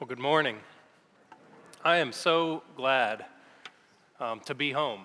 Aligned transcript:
Well, 0.00 0.08
good 0.08 0.18
morning. 0.18 0.56
I 1.84 1.98
am 1.98 2.12
so 2.12 2.62
glad 2.74 3.26
um, 4.18 4.40
to 4.46 4.54
be 4.54 4.72
home. 4.72 5.02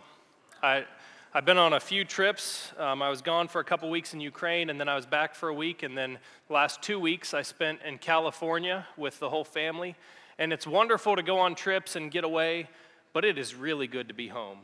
I, 0.64 0.86
I've 1.34 1.44
been 1.44 1.58
on 1.58 1.74
a 1.74 1.82
few 1.82 2.06
trips. 2.06 2.72
Um, 2.78 3.02
I 3.02 3.10
was 3.10 3.22
gone 3.22 3.50
for 3.50 3.60
a 3.60 3.64
couple 3.66 3.90
weeks 3.90 4.14
in 4.14 4.22
Ukraine, 4.22 4.70
and 4.70 4.80
then 4.80 4.88
I 4.88 4.96
was 4.96 5.06
back 5.06 5.36
for 5.36 5.50
a 5.50 5.54
week. 5.54 5.84
And 5.84 5.98
then 5.98 6.18
the 6.48 6.54
last 6.54 6.82
two 6.82 6.98
weeks 6.98 7.34
I 7.34 7.42
spent 7.42 7.82
in 7.86 7.98
California 7.98 8.88
with 8.96 9.20
the 9.20 9.30
whole 9.30 9.44
family. 9.44 9.98
And 10.40 10.54
it's 10.54 10.66
wonderful 10.66 11.18
to 11.18 11.24
go 11.24 11.40
on 11.40 11.56
trips 11.56 11.98
and 11.98 12.10
get 12.10 12.24
away, 12.24 12.70
but 13.12 13.26
it 13.26 13.38
is 13.38 13.54
really 13.54 13.88
good 13.88 14.08
to 14.08 14.14
be 14.14 14.30
home. 14.30 14.60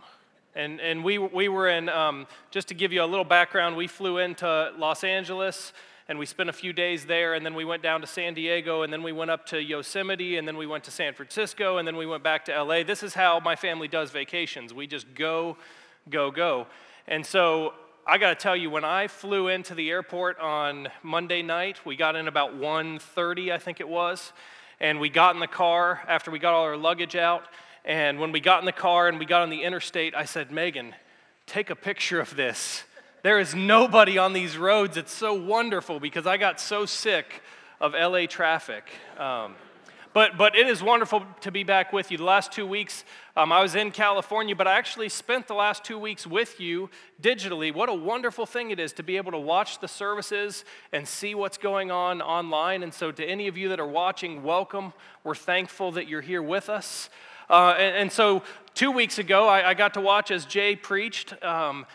And, 0.55 0.79
and 0.79 1.03
we, 1.03 1.17
we 1.17 1.49
were 1.49 1.67
in, 1.67 1.89
um, 1.89 2.25
just 2.51 2.69
to 2.69 2.73
give 2.73 2.93
you 2.93 3.03
a 3.03 3.05
little 3.05 3.25
background, 3.25 3.75
we 3.75 3.87
flew 3.87 4.17
into 4.19 4.71
Los 4.77 5.03
Angeles 5.03 5.73
and 6.11 6.19
we 6.19 6.25
spent 6.25 6.49
a 6.49 6.53
few 6.53 6.73
days 6.73 7.05
there, 7.05 7.35
and 7.35 7.45
then 7.45 7.55
we 7.55 7.63
went 7.63 7.81
down 7.81 8.01
to 8.01 8.05
San 8.05 8.33
Diego, 8.33 8.81
and 8.81 8.91
then 8.91 9.01
we 9.01 9.13
went 9.13 9.31
up 9.31 9.45
to 9.45 9.63
Yosemite, 9.63 10.35
and 10.35 10.45
then 10.45 10.57
we 10.57 10.67
went 10.67 10.83
to 10.83 10.91
San 10.91 11.13
Francisco, 11.13 11.77
and 11.77 11.87
then 11.87 11.95
we 11.95 12.05
went 12.05 12.21
back 12.21 12.43
to 12.45 12.63
LA. 12.63 12.83
This 12.83 13.01
is 13.01 13.13
how 13.13 13.39
my 13.39 13.55
family 13.55 13.87
does 13.87 14.11
vacations. 14.11 14.73
We 14.73 14.87
just 14.87 15.15
go, 15.15 15.55
go, 16.09 16.29
go. 16.29 16.67
And 17.07 17.25
so 17.25 17.73
I 18.05 18.17
got 18.17 18.27
to 18.27 18.35
tell 18.35 18.57
you, 18.57 18.69
when 18.69 18.83
I 18.83 19.07
flew 19.07 19.47
into 19.47 19.73
the 19.73 19.89
airport 19.89 20.37
on 20.37 20.89
Monday 21.01 21.41
night, 21.41 21.79
we 21.85 21.95
got 21.95 22.17
in 22.17 22.27
about 22.27 22.59
1:30, 22.59 23.53
I 23.53 23.57
think 23.57 23.79
it 23.79 23.87
was, 23.87 24.33
and 24.81 24.99
we 24.99 25.07
got 25.07 25.33
in 25.35 25.39
the 25.39 25.47
car 25.47 26.03
after 26.09 26.29
we 26.29 26.39
got 26.39 26.53
all 26.53 26.65
our 26.65 26.75
luggage 26.75 27.15
out. 27.15 27.45
And 27.85 28.19
when 28.19 28.33
we 28.33 28.41
got 28.41 28.59
in 28.59 28.65
the 28.65 28.73
car 28.73 29.07
and 29.07 29.17
we 29.17 29.25
got 29.25 29.43
on 29.43 29.49
the 29.49 29.63
interstate, 29.63 30.13
I 30.13 30.25
said, 30.25 30.51
Megan, 30.51 30.93
take 31.45 31.69
a 31.69 31.75
picture 31.75 32.19
of 32.19 32.35
this. 32.35 32.83
There 33.23 33.37
is 33.37 33.53
nobody 33.53 34.17
on 34.17 34.33
these 34.33 34.57
roads. 34.57 34.97
It's 34.97 35.13
so 35.13 35.35
wonderful 35.35 35.99
because 35.99 36.25
I 36.25 36.37
got 36.37 36.59
so 36.59 36.87
sick 36.87 37.43
of 37.79 37.93
LA 37.93 38.25
traffic. 38.25 38.89
Um, 39.15 39.53
but, 40.11 40.39
but 40.39 40.55
it 40.55 40.65
is 40.67 40.81
wonderful 40.81 41.23
to 41.41 41.51
be 41.51 41.63
back 41.63 41.93
with 41.93 42.09
you. 42.09 42.17
The 42.17 42.23
last 42.23 42.51
two 42.51 42.65
weeks, 42.65 43.05
um, 43.37 43.51
I 43.51 43.61
was 43.61 43.75
in 43.75 43.91
California, 43.91 44.55
but 44.55 44.65
I 44.65 44.75
actually 44.75 45.07
spent 45.07 45.47
the 45.47 45.53
last 45.53 45.83
two 45.83 45.99
weeks 45.99 46.25
with 46.25 46.59
you 46.59 46.89
digitally. 47.21 47.71
What 47.71 47.89
a 47.89 47.93
wonderful 47.93 48.47
thing 48.47 48.71
it 48.71 48.79
is 48.79 48.91
to 48.93 49.03
be 49.03 49.17
able 49.17 49.33
to 49.33 49.39
watch 49.39 49.79
the 49.79 49.87
services 49.87 50.65
and 50.91 51.07
see 51.07 51.35
what's 51.35 51.59
going 51.59 51.91
on 51.91 52.23
online. 52.23 52.81
And 52.81 52.91
so, 52.91 53.11
to 53.11 53.23
any 53.23 53.47
of 53.47 53.55
you 53.55 53.69
that 53.69 53.79
are 53.79 53.87
watching, 53.87 54.41
welcome. 54.41 54.93
We're 55.23 55.35
thankful 55.35 55.91
that 55.91 56.07
you're 56.07 56.21
here 56.21 56.41
with 56.41 56.69
us. 56.69 57.11
Uh, 57.51 57.75
and, 57.77 57.95
and, 57.95 58.11
so, 58.11 58.41
two 58.73 58.91
weeks 58.91 59.19
ago, 59.19 59.47
I, 59.47 59.69
I, 59.69 59.73
got 59.75 59.93
to 59.93 60.01
watch 60.01 60.31
as 60.31 60.45
Jay 60.45 60.75
preached. 60.75 61.41
Um, 61.43 61.85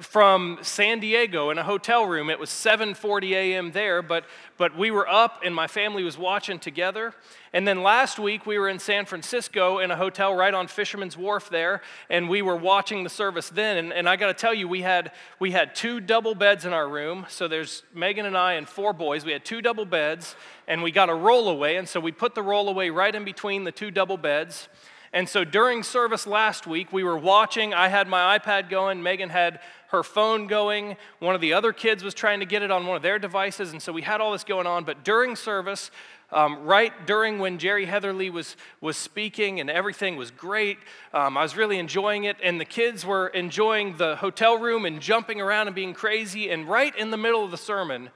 from 0.00 0.58
San 0.62 1.00
Diego 1.00 1.50
in 1.50 1.58
a 1.58 1.64
hotel 1.64 2.04
room. 2.04 2.30
It 2.30 2.38
was 2.38 2.50
7:40 2.50 3.32
a.m. 3.32 3.72
there, 3.72 4.02
but 4.02 4.24
but 4.56 4.76
we 4.76 4.90
were 4.90 5.08
up 5.08 5.40
and 5.44 5.54
my 5.54 5.66
family 5.66 6.02
was 6.02 6.18
watching 6.18 6.58
together. 6.58 7.14
And 7.52 7.66
then 7.66 7.82
last 7.82 8.18
week 8.18 8.44
we 8.44 8.58
were 8.58 8.68
in 8.68 8.78
San 8.78 9.06
Francisco 9.06 9.78
in 9.78 9.90
a 9.90 9.96
hotel 9.96 10.34
right 10.34 10.52
on 10.52 10.66
Fisherman's 10.66 11.16
Wharf 11.16 11.48
there, 11.48 11.80
and 12.10 12.28
we 12.28 12.42
were 12.42 12.56
watching 12.56 13.04
the 13.04 13.10
service 13.10 13.48
then. 13.48 13.78
And, 13.78 13.92
and 13.92 14.08
I 14.08 14.16
got 14.16 14.26
to 14.26 14.34
tell 14.34 14.52
you, 14.52 14.68
we 14.68 14.82
had 14.82 15.12
we 15.38 15.52
had 15.52 15.74
two 15.74 16.00
double 16.00 16.34
beds 16.34 16.64
in 16.64 16.72
our 16.72 16.88
room. 16.88 17.26
So 17.28 17.48
there's 17.48 17.82
Megan 17.94 18.26
and 18.26 18.36
I 18.36 18.54
and 18.54 18.68
four 18.68 18.92
boys. 18.92 19.24
We 19.24 19.32
had 19.32 19.44
two 19.44 19.62
double 19.62 19.86
beds, 19.86 20.36
and 20.66 20.82
we 20.82 20.90
got 20.90 21.08
a 21.08 21.14
rollaway, 21.14 21.78
and 21.78 21.88
so 21.88 22.00
we 22.00 22.12
put 22.12 22.34
the 22.34 22.42
rollaway 22.42 22.92
right 22.92 23.14
in 23.14 23.24
between 23.24 23.64
the 23.64 23.72
two 23.72 23.90
double 23.90 24.18
beds. 24.18 24.68
And 25.12 25.28
so 25.28 25.44
during 25.44 25.82
service 25.82 26.26
last 26.26 26.66
week, 26.66 26.92
we 26.92 27.02
were 27.02 27.16
watching. 27.16 27.72
I 27.72 27.88
had 27.88 28.08
my 28.08 28.38
iPad 28.38 28.68
going, 28.68 29.02
Megan 29.02 29.30
had 29.30 29.60
her 29.88 30.02
phone 30.02 30.46
going. 30.46 30.96
One 31.18 31.34
of 31.34 31.40
the 31.40 31.54
other 31.54 31.72
kids 31.72 32.04
was 32.04 32.12
trying 32.12 32.40
to 32.40 32.46
get 32.46 32.62
it 32.62 32.70
on 32.70 32.86
one 32.86 32.96
of 32.96 33.02
their 33.02 33.18
devices. 33.18 33.72
And 33.72 33.80
so 33.80 33.92
we 33.92 34.02
had 34.02 34.20
all 34.20 34.32
this 34.32 34.44
going 34.44 34.66
on. 34.66 34.84
But 34.84 35.04
during 35.04 35.34
service, 35.34 35.90
um, 36.30 36.64
right 36.64 36.92
during 37.06 37.38
when 37.38 37.56
Jerry 37.56 37.86
Heatherly 37.86 38.28
was, 38.28 38.54
was 38.82 38.98
speaking 38.98 39.60
and 39.60 39.70
everything 39.70 40.16
was 40.16 40.30
great, 40.30 40.76
um, 41.14 41.38
I 41.38 41.42
was 41.42 41.56
really 41.56 41.78
enjoying 41.78 42.24
it. 42.24 42.36
And 42.42 42.60
the 42.60 42.66
kids 42.66 43.06
were 43.06 43.28
enjoying 43.28 43.96
the 43.96 44.16
hotel 44.16 44.58
room 44.58 44.84
and 44.84 45.00
jumping 45.00 45.40
around 45.40 45.68
and 45.68 45.74
being 45.74 45.94
crazy. 45.94 46.50
And 46.50 46.68
right 46.68 46.94
in 46.96 47.10
the 47.10 47.16
middle 47.16 47.42
of 47.42 47.50
the 47.50 47.56
sermon, 47.56 48.10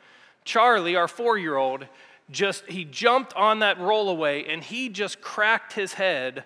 Charlie, 0.44 0.96
our 0.96 1.08
four 1.08 1.38
year 1.38 1.56
old, 1.56 1.86
just 2.30 2.66
he 2.66 2.84
jumped 2.84 3.34
on 3.34 3.60
that 3.60 3.78
rollaway 3.78 4.44
and 4.52 4.62
he 4.62 4.90
just 4.90 5.22
cracked 5.22 5.72
his 5.72 5.94
head 5.94 6.44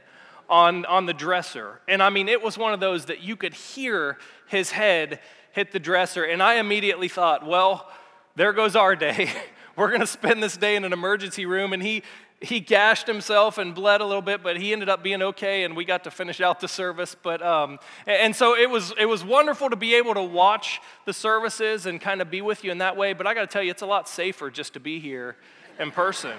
on, 0.48 0.84
on 0.86 1.06
the 1.06 1.14
dresser. 1.14 1.80
And 1.88 2.02
I 2.02 2.10
mean, 2.10 2.28
it 2.28 2.42
was 2.42 2.56
one 2.56 2.72
of 2.72 2.80
those 2.80 3.06
that 3.06 3.22
you 3.22 3.36
could 3.36 3.54
hear 3.54 4.18
his 4.46 4.70
head 4.70 5.20
hit 5.52 5.72
the 5.72 5.80
dresser. 5.80 6.24
And 6.24 6.42
I 6.42 6.54
immediately 6.54 7.08
thought, 7.08 7.46
well, 7.46 7.90
there 8.36 8.52
goes 8.52 8.76
our 8.76 8.94
day. 8.94 9.30
We're 9.76 9.88
going 9.88 10.00
to 10.00 10.06
spend 10.06 10.42
this 10.42 10.56
day 10.56 10.76
in 10.76 10.84
an 10.84 10.92
emergency 10.92 11.46
room. 11.46 11.72
And 11.72 11.82
he, 11.82 12.02
he 12.40 12.60
gashed 12.60 13.06
himself 13.06 13.58
and 13.58 13.74
bled 13.74 14.00
a 14.00 14.04
little 14.04 14.22
bit, 14.22 14.42
but 14.42 14.58
he 14.58 14.72
ended 14.72 14.88
up 14.88 15.02
being 15.02 15.22
okay, 15.22 15.64
and 15.64 15.74
we 15.74 15.84
got 15.84 16.04
to 16.04 16.10
finish 16.10 16.40
out 16.40 16.60
the 16.60 16.68
service. 16.68 17.16
But 17.20 17.42
um, 17.42 17.78
and 18.06 18.36
so 18.36 18.56
it 18.56 18.68
was 18.68 18.92
it 18.98 19.06
was 19.06 19.24
wonderful 19.24 19.70
to 19.70 19.76
be 19.76 19.94
able 19.94 20.14
to 20.14 20.22
watch 20.22 20.80
the 21.06 21.12
services 21.12 21.86
and 21.86 22.00
kind 22.00 22.20
of 22.20 22.30
be 22.30 22.42
with 22.42 22.62
you 22.62 22.70
in 22.70 22.78
that 22.78 22.96
way. 22.96 23.14
But 23.14 23.26
I 23.26 23.34
got 23.34 23.40
to 23.40 23.46
tell 23.46 23.62
you, 23.62 23.70
it's 23.70 23.82
a 23.82 23.86
lot 23.86 24.08
safer 24.08 24.50
just 24.50 24.74
to 24.74 24.80
be 24.80 25.00
here 25.00 25.36
in 25.78 25.90
person. 25.90 26.36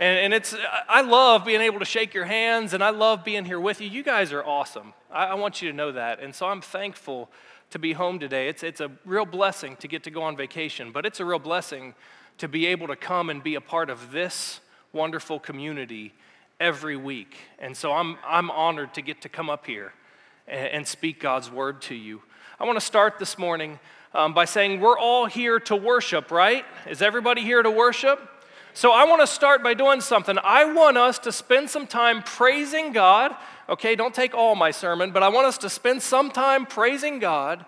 And, 0.00 0.18
and 0.18 0.34
it's, 0.34 0.54
I 0.88 1.02
love 1.02 1.44
being 1.44 1.60
able 1.60 1.78
to 1.78 1.84
shake 1.84 2.14
your 2.14 2.24
hands 2.24 2.72
and 2.72 2.82
I 2.82 2.90
love 2.90 3.24
being 3.24 3.44
here 3.44 3.60
with 3.60 3.80
you. 3.80 3.88
You 3.88 4.02
guys 4.02 4.32
are 4.32 4.42
awesome. 4.42 4.94
I, 5.10 5.26
I 5.26 5.34
want 5.34 5.62
you 5.62 5.70
to 5.70 5.76
know 5.76 5.92
that. 5.92 6.20
And 6.20 6.34
so 6.34 6.46
I'm 6.46 6.60
thankful 6.60 7.30
to 7.70 7.78
be 7.78 7.92
home 7.92 8.18
today. 8.18 8.48
It's, 8.48 8.62
it's 8.62 8.80
a 8.80 8.90
real 9.04 9.26
blessing 9.26 9.76
to 9.76 9.88
get 9.88 10.02
to 10.04 10.10
go 10.10 10.22
on 10.22 10.36
vacation, 10.36 10.92
but 10.92 11.06
it's 11.06 11.20
a 11.20 11.24
real 11.24 11.38
blessing 11.38 11.94
to 12.38 12.48
be 12.48 12.66
able 12.66 12.86
to 12.88 12.96
come 12.96 13.30
and 13.30 13.42
be 13.42 13.54
a 13.54 13.60
part 13.60 13.90
of 13.90 14.12
this 14.12 14.60
wonderful 14.92 15.38
community 15.38 16.12
every 16.60 16.96
week. 16.96 17.36
And 17.58 17.76
so 17.76 17.92
I'm, 17.92 18.18
I'm 18.26 18.50
honored 18.50 18.94
to 18.94 19.02
get 19.02 19.22
to 19.22 19.28
come 19.28 19.50
up 19.50 19.66
here 19.66 19.92
and, 20.46 20.68
and 20.68 20.86
speak 20.86 21.20
God's 21.20 21.50
word 21.50 21.82
to 21.82 21.94
you. 21.94 22.22
I 22.58 22.64
want 22.64 22.78
to 22.78 22.84
start 22.84 23.18
this 23.18 23.38
morning 23.38 23.78
um, 24.14 24.34
by 24.34 24.44
saying 24.44 24.80
we're 24.80 24.98
all 24.98 25.26
here 25.26 25.58
to 25.60 25.76
worship, 25.76 26.30
right? 26.30 26.64
Is 26.88 27.02
everybody 27.02 27.42
here 27.42 27.62
to 27.62 27.70
worship? 27.70 28.28
So 28.74 28.92
I 28.92 29.04
want 29.04 29.20
to 29.20 29.26
start 29.26 29.62
by 29.62 29.74
doing 29.74 30.00
something. 30.00 30.38
I 30.42 30.64
want 30.72 30.96
us 30.96 31.18
to 31.20 31.32
spend 31.32 31.68
some 31.68 31.86
time 31.86 32.22
praising 32.22 32.92
God. 32.92 33.36
Okay, 33.68 33.94
don't 33.94 34.14
take 34.14 34.34
all 34.34 34.54
my 34.54 34.70
sermon, 34.70 35.10
but 35.10 35.22
I 35.22 35.28
want 35.28 35.46
us 35.46 35.58
to 35.58 35.70
spend 35.70 36.02
some 36.02 36.30
time 36.30 36.64
praising 36.64 37.18
God 37.18 37.64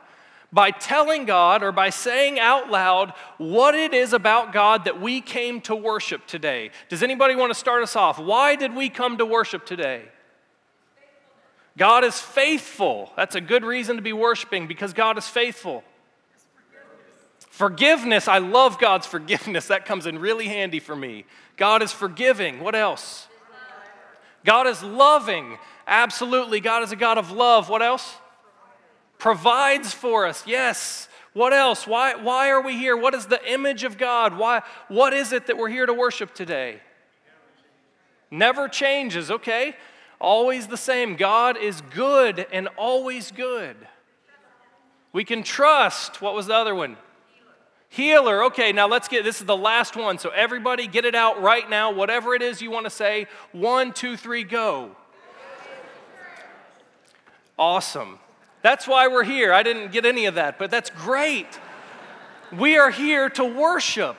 by 0.53 0.71
telling 0.71 1.25
God 1.25 1.63
or 1.63 1.73
by 1.73 1.91
saying 1.91 2.39
out 2.39 2.71
loud 2.71 3.13
what 3.39 3.75
it 3.75 3.93
is 3.93 4.13
about 4.13 4.53
God 4.53 4.85
that 4.85 5.01
we 5.01 5.21
came 5.21 5.61
to 5.63 5.75
worship 5.75 6.27
today. 6.27 6.71
Does 6.89 7.03
anybody 7.03 7.35
want 7.35 7.51
to 7.51 7.59
start 7.59 7.83
us 7.83 7.97
off? 7.97 8.19
Why 8.19 8.55
did 8.55 8.75
we 8.75 8.89
come 8.89 9.19
to 9.19 9.27
worship 9.27 9.67
today? 9.67 10.05
God 11.77 12.05
is 12.05 12.21
faithful. 12.21 13.13
That's 13.17 13.35
a 13.35 13.41
good 13.41 13.65
reason 13.65 13.97
to 13.97 14.03
be 14.03 14.13
worshiping 14.13 14.69
because 14.69 14.93
God 14.93 15.19
is 15.19 15.27
faithful. 15.27 15.83
Forgiveness, 17.55 18.27
I 18.27 18.39
love 18.39 18.81
God's 18.81 19.07
forgiveness. 19.07 19.69
That 19.69 19.87
comes 19.87 20.07
in 20.07 20.19
really 20.19 20.49
handy 20.49 20.81
for 20.81 20.97
me. 20.97 21.25
God 21.57 21.85
is 21.85 21.93
forgiving. 21.93 22.59
What 22.59 22.75
else? 22.75 23.29
God 24.45 24.67
is 24.67 24.83
loving. 24.83 25.59
Absolutely. 25.87 26.59
God 26.59 26.83
is 26.83 26.91
a 26.91 26.97
God 26.97 27.17
of 27.17 27.31
love. 27.31 27.69
What 27.69 27.81
else? 27.81 28.17
Provides 29.19 29.95
for 29.95 30.27
us. 30.27 30.45
Yes. 30.49 31.07
What 31.33 31.53
else? 31.53 31.87
Why, 31.87 32.17
why 32.17 32.51
are 32.51 32.61
we 32.61 32.77
here? 32.77 32.97
What 32.97 33.15
is 33.15 33.27
the 33.27 33.41
image 33.49 33.85
of 33.85 33.99
God? 33.99 34.37
Why, 34.37 34.63
what 34.89 35.15
is 35.15 35.33
it 35.33 35.47
that 35.47 35.57
we're 35.57 35.69
here 35.69 35.87
to 35.87 35.95
worship 35.95 36.35
today? 36.35 36.81
Never 38.33 38.67
changes, 38.67 39.31
okay? 39.31 39.77
Always 40.21 40.67
the 40.67 40.77
same. 40.77 41.15
God 41.15 41.57
is 41.57 41.83
good 41.95 42.49
and 42.51 42.67
always 42.77 43.31
good. 43.31 43.77
We 45.13 45.23
can 45.23 45.45
trust. 45.45 46.21
What 46.21 46.35
was 46.35 46.47
the 46.47 46.57
other 46.57 46.75
one? 46.75 46.97
Healer. 47.95 48.43
Okay, 48.47 48.73
now 48.73 48.89
let's 48.89 49.07
get 49.07 49.23
this 49.23 49.41
is 49.41 49.47
the 49.47 49.57
last 49.57 49.95
one. 49.95 50.19
So 50.19 50.31
everybody 50.31 50.89
get 50.89 51.05
it 51.05 51.15
out 51.15 51.41
right 51.41 51.71
now. 51.71 51.93
Whatever 51.93 52.35
it 52.35 52.43
is 52.43 52.61
you 52.61 52.73
want 52.73 52.87
to 52.87 52.91
say. 52.91 53.29
One, 53.53 53.93
two, 53.93 54.17
three, 54.17 54.43
go. 54.43 54.97
Awesome. 57.57 58.19
That's 58.63 58.89
why 58.89 59.07
we're 59.07 59.23
here. 59.23 59.53
I 59.53 59.63
didn't 59.63 59.93
get 59.93 60.05
any 60.05 60.27
of 60.27 60.35
that, 60.35 60.59
but 60.59 60.73
that's 60.73 60.91
great. 60.91 61.47
We 62.51 62.77
are 62.79 62.91
here 62.91 63.31
to 63.31 63.45
worship. 63.45 64.17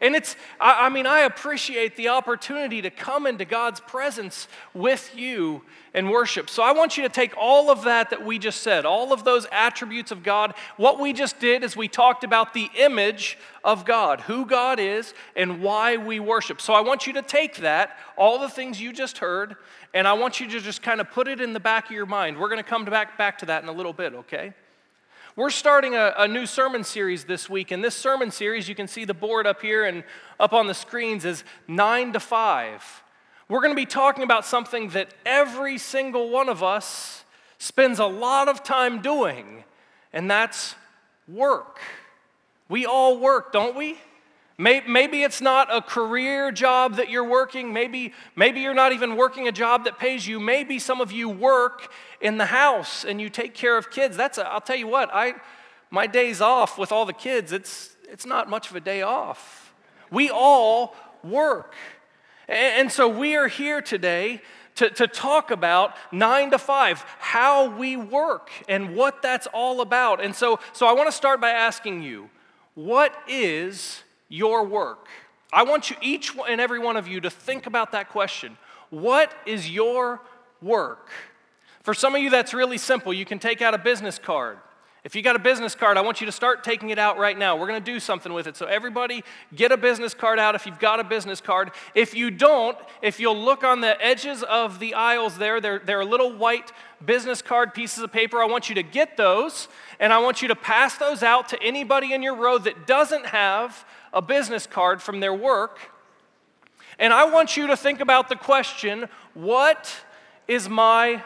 And 0.00 0.14
it's, 0.14 0.36
I, 0.60 0.86
I, 0.86 0.88
mean, 0.88 1.06
I 1.06 1.20
appreciate 1.20 1.96
the 1.96 2.08
opportunity 2.08 2.82
to 2.82 2.90
come 2.90 3.26
into 3.26 3.44
God's 3.44 3.80
presence 3.80 4.46
with 4.74 5.16
you 5.16 5.62
and 5.92 6.10
worship. 6.10 6.48
So 6.48 6.62
I 6.62 6.72
want 6.72 6.96
you 6.96 7.02
to 7.02 7.08
take 7.08 7.36
all 7.36 7.70
of 7.70 7.82
that 7.84 8.10
that 8.10 8.24
we 8.24 8.38
just 8.38 8.62
said, 8.62 8.84
all 8.84 9.12
of 9.12 9.24
those 9.24 9.46
attributes 9.50 10.10
of 10.10 10.22
God. 10.22 10.54
What 10.76 11.00
we 11.00 11.12
just 11.12 11.40
did 11.40 11.64
is 11.64 11.76
we 11.76 11.88
talked 11.88 12.22
about 12.22 12.54
the 12.54 12.70
image 12.76 13.38
of 13.64 13.84
God, 13.84 14.20
who 14.20 14.46
God 14.46 14.78
is, 14.78 15.14
and 15.34 15.62
why 15.62 15.96
we 15.96 16.20
worship. 16.20 16.60
So 16.60 16.74
I 16.74 16.80
want 16.80 17.06
you 17.06 17.14
to 17.14 17.22
take 17.22 17.56
that, 17.56 17.98
all 18.16 18.38
the 18.38 18.48
things 18.48 18.80
you 18.80 18.92
just 18.92 19.18
heard, 19.18 19.56
and 19.92 20.06
I 20.06 20.12
want 20.12 20.38
you 20.38 20.48
to 20.48 20.60
just 20.60 20.82
kind 20.82 21.00
of 21.00 21.10
put 21.10 21.26
it 21.26 21.40
in 21.40 21.52
the 21.52 21.60
back 21.60 21.86
of 21.86 21.92
your 21.92 22.06
mind. 22.06 22.38
We're 22.38 22.48
going 22.48 22.62
to 22.62 22.68
come 22.68 22.84
back, 22.84 23.18
back 23.18 23.38
to 23.38 23.46
that 23.46 23.62
in 23.62 23.68
a 23.68 23.72
little 23.72 23.92
bit, 23.92 24.14
okay? 24.14 24.52
We're 25.38 25.50
starting 25.50 25.94
a, 25.94 26.12
a, 26.18 26.26
new 26.26 26.46
sermon 26.46 26.82
series 26.82 27.22
this 27.22 27.48
week, 27.48 27.70
and 27.70 27.84
this 27.84 27.94
sermon 27.94 28.32
series, 28.32 28.68
you 28.68 28.74
can 28.74 28.88
see 28.88 29.04
the 29.04 29.14
board 29.14 29.46
up 29.46 29.62
here 29.62 29.84
and 29.84 30.02
up 30.40 30.52
on 30.52 30.66
the 30.66 30.74
screens, 30.74 31.24
is 31.24 31.44
nine 31.68 32.12
to 32.14 32.18
five. 32.18 32.82
we're 33.48 33.60
going 33.60 33.70
to 33.70 33.80
be 33.80 33.86
talking 33.86 34.24
about 34.24 34.44
something 34.44 34.88
that 34.88 35.14
every 35.24 35.78
single 35.78 36.28
one 36.30 36.48
of 36.48 36.64
us 36.64 37.22
spends 37.56 38.00
a 38.00 38.04
lot 38.04 38.48
of 38.48 38.64
time 38.64 39.00
doing, 39.00 39.62
and 40.12 40.28
that's 40.28 40.74
work. 41.28 41.78
We 42.68 42.84
all 42.84 43.16
work, 43.20 43.52
don't 43.52 43.76
we? 43.76 43.96
Maybe 44.60 45.22
it's 45.22 45.40
not 45.40 45.72
a 45.72 45.80
career 45.80 46.50
job 46.50 46.96
that 46.96 47.08
you're 47.08 47.22
working. 47.22 47.72
Maybe, 47.72 48.12
maybe 48.34 48.60
you're 48.60 48.74
not 48.74 48.92
even 48.92 49.14
working 49.14 49.46
a 49.46 49.52
job 49.52 49.84
that 49.84 50.00
pays 50.00 50.26
you. 50.26 50.40
Maybe 50.40 50.80
some 50.80 51.00
of 51.00 51.12
you 51.12 51.28
work 51.28 51.92
in 52.20 52.38
the 52.38 52.46
house 52.46 53.04
and 53.04 53.20
you 53.20 53.30
take 53.30 53.54
care 53.54 53.76
of 53.76 53.88
kids. 53.88 54.16
That's 54.16 54.36
a, 54.36 54.48
I'll 54.48 54.60
tell 54.60 54.74
you 54.74 54.88
what, 54.88 55.10
I, 55.14 55.34
my 55.92 56.08
days 56.08 56.40
off 56.40 56.76
with 56.76 56.90
all 56.90 57.06
the 57.06 57.12
kids, 57.12 57.52
it's, 57.52 57.94
it's 58.10 58.26
not 58.26 58.50
much 58.50 58.68
of 58.68 58.74
a 58.74 58.80
day 58.80 59.00
off. 59.00 59.72
We 60.10 60.28
all 60.28 60.96
work. 61.22 61.74
And, 62.48 62.80
and 62.80 62.92
so 62.92 63.08
we 63.08 63.36
are 63.36 63.46
here 63.46 63.80
today 63.80 64.42
to, 64.74 64.90
to 64.90 65.06
talk 65.06 65.52
about 65.52 65.94
nine 66.10 66.50
to 66.50 66.58
five, 66.58 67.04
how 67.20 67.70
we 67.76 67.96
work 67.96 68.50
and 68.68 68.96
what 68.96 69.22
that's 69.22 69.46
all 69.54 69.80
about. 69.82 70.20
And 70.20 70.34
so, 70.34 70.58
so 70.72 70.88
I 70.88 70.94
want 70.94 71.08
to 71.08 71.16
start 71.16 71.40
by 71.40 71.50
asking 71.50 72.02
you, 72.02 72.28
what 72.74 73.14
is 73.28 74.02
your 74.28 74.64
work? 74.64 75.08
I 75.52 75.62
want 75.62 75.90
you, 75.90 75.96
each 76.02 76.36
and 76.48 76.60
every 76.60 76.78
one 76.78 76.96
of 76.96 77.08
you, 77.08 77.20
to 77.20 77.30
think 77.30 77.66
about 77.66 77.92
that 77.92 78.10
question. 78.10 78.58
What 78.90 79.32
is 79.46 79.70
your 79.70 80.20
work? 80.60 81.08
For 81.82 81.94
some 81.94 82.14
of 82.14 82.20
you, 82.20 82.30
that's 82.30 82.52
really 82.52 82.78
simple. 82.78 83.14
You 83.14 83.24
can 83.24 83.38
take 83.38 83.62
out 83.62 83.72
a 83.72 83.78
business 83.78 84.18
card. 84.18 84.58
If 85.04 85.14
you 85.14 85.22
got 85.22 85.36
a 85.36 85.38
business 85.38 85.74
card, 85.74 85.96
I 85.96 86.00
want 86.02 86.20
you 86.20 86.26
to 86.26 86.32
start 86.32 86.64
taking 86.64 86.90
it 86.90 86.98
out 86.98 87.16
right 87.16 87.38
now. 87.38 87.56
We're 87.56 87.68
going 87.68 87.82
to 87.82 87.92
do 87.92 87.98
something 88.00 88.32
with 88.32 88.46
it. 88.46 88.56
So, 88.56 88.66
everybody, 88.66 89.22
get 89.54 89.72
a 89.72 89.76
business 89.76 90.12
card 90.12 90.38
out 90.38 90.54
if 90.54 90.66
you've 90.66 90.80
got 90.80 91.00
a 91.00 91.04
business 91.04 91.40
card. 91.40 91.70
If 91.94 92.14
you 92.14 92.30
don't, 92.30 92.76
if 93.00 93.20
you'll 93.20 93.40
look 93.40 93.64
on 93.64 93.80
the 93.80 93.98
edges 94.04 94.42
of 94.42 94.80
the 94.80 94.94
aisles 94.94 95.38
there, 95.38 95.60
there, 95.60 95.78
there 95.78 96.00
are 96.00 96.04
little 96.04 96.32
white 96.32 96.72
business 97.06 97.40
card 97.40 97.72
pieces 97.72 98.02
of 98.02 98.12
paper. 98.12 98.42
I 98.42 98.46
want 98.46 98.68
you 98.68 98.74
to 98.74 98.82
get 98.82 99.16
those, 99.16 99.68
and 100.00 100.12
I 100.12 100.18
want 100.18 100.42
you 100.42 100.48
to 100.48 100.56
pass 100.56 100.98
those 100.98 101.22
out 101.22 101.48
to 101.50 101.62
anybody 101.62 102.12
in 102.12 102.22
your 102.22 102.34
row 102.34 102.58
that 102.58 102.86
doesn't 102.86 103.26
have 103.26 103.86
a 104.12 104.22
business 104.22 104.66
card 104.66 105.02
from 105.02 105.20
their 105.20 105.34
work. 105.34 105.78
And 106.98 107.12
I 107.12 107.24
want 107.24 107.56
you 107.56 107.68
to 107.68 107.76
think 107.76 108.00
about 108.00 108.28
the 108.28 108.36
question 108.36 109.08
what 109.34 109.94
is 110.46 110.68
my 110.68 111.22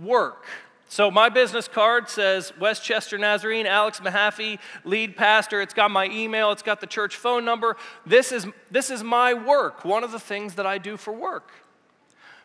work? 0.00 0.46
So, 0.88 1.10
my 1.10 1.30
business 1.30 1.68
card 1.68 2.10
says 2.10 2.52
Westchester 2.60 3.16
Nazarene, 3.16 3.64
Alex 3.64 4.00
Mahaffey, 4.00 4.58
lead 4.84 5.16
pastor. 5.16 5.62
It's 5.62 5.72
got 5.72 5.90
my 5.90 6.06
email, 6.06 6.52
it's 6.52 6.62
got 6.62 6.82
the 6.82 6.86
church 6.86 7.16
phone 7.16 7.46
number. 7.46 7.78
This 8.04 8.30
is, 8.30 8.46
this 8.70 8.90
is 8.90 9.02
my 9.02 9.32
work, 9.32 9.86
one 9.86 10.04
of 10.04 10.12
the 10.12 10.20
things 10.20 10.56
that 10.56 10.66
I 10.66 10.76
do 10.76 10.98
for 10.98 11.12
work. 11.12 11.50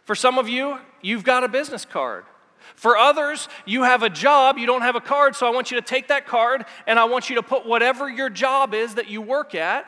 For 0.05 0.15
some 0.15 0.37
of 0.37 0.47
you, 0.47 0.79
you've 1.01 1.25
got 1.25 1.43
a 1.43 1.49
business 1.49 1.83
card. 1.83 2.23
For 2.75 2.97
others, 2.97 3.49
you 3.65 3.83
have 3.83 4.03
a 4.03 4.09
job, 4.09 4.57
you 4.57 4.65
don't 4.65 4.81
have 4.81 4.95
a 4.95 5.01
card, 5.01 5.35
so 5.35 5.47
I 5.47 5.49
want 5.49 5.71
you 5.71 5.79
to 5.79 5.85
take 5.85 6.07
that 6.09 6.27
card 6.27 6.65
and 6.85 6.99
I 6.99 7.05
want 7.05 7.29
you 7.29 7.35
to 7.37 7.43
put 7.43 7.65
whatever 7.65 8.09
your 8.09 8.29
job 8.29 8.73
is 8.73 8.95
that 8.95 9.09
you 9.09 9.21
work 9.21 9.55
at. 9.55 9.85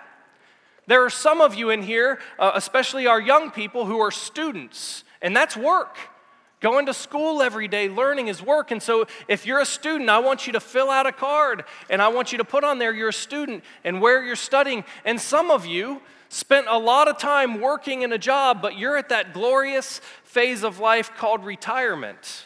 There 0.88 1.06
are 1.06 1.10
some 1.10 1.40
of 1.40 1.54
you 1.54 1.70
in 1.70 1.84
here, 1.84 2.20
uh, 2.40 2.52
especially 2.56 3.06
our 3.06 3.22
young 3.22 3.52
people, 3.52 3.86
who 3.86 4.00
are 4.00 4.10
students, 4.10 5.04
and 5.22 5.36
that's 5.36 5.56
work. 5.56 5.98
Going 6.62 6.88
to 6.88 6.94
school 6.94 7.42
every 7.42 7.70
day, 7.70 7.88
learning 7.88 8.28
is 8.28 8.42
work. 8.42 8.72
And 8.72 8.84
so, 8.84 9.06
if 9.30 9.46
you're 9.46 9.62
a 9.62 9.66
student, 9.66 10.10
I 10.10 10.20
want 10.20 10.46
you 10.46 10.54
to 10.54 10.60
fill 10.60 10.90
out 10.90 11.06
a 11.06 11.12
card 11.14 11.64
and 11.90 12.02
I 12.02 12.10
want 12.10 12.34
you 12.34 12.40
to 12.40 12.44
put 12.44 12.66
on 12.66 12.80
there 12.80 12.92
you're 12.94 13.10
a 13.10 13.14
student 13.14 13.64
and 13.86 14.02
where 14.02 14.24
you're 14.26 14.36
studying. 14.36 14.84
And 15.06 15.22
some 15.22 15.52
of 15.52 15.66
you 15.66 16.02
spent 16.28 16.68
a 16.68 16.78
lot 16.78 17.08
of 17.08 17.18
time 17.18 17.62
working 17.62 18.02
in 18.02 18.12
a 18.12 18.18
job, 18.18 18.62
but 18.62 18.78
you're 18.78 18.98
at 18.98 19.10
that 19.10 19.34
glorious 19.34 20.02
phase 20.24 20.64
of 20.64 20.80
life 20.80 21.12
called 21.16 21.46
retirement. 21.46 22.46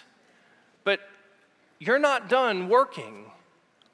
You're 1.85 1.99
not 1.99 2.29
done 2.29 2.69
working. 2.69 3.25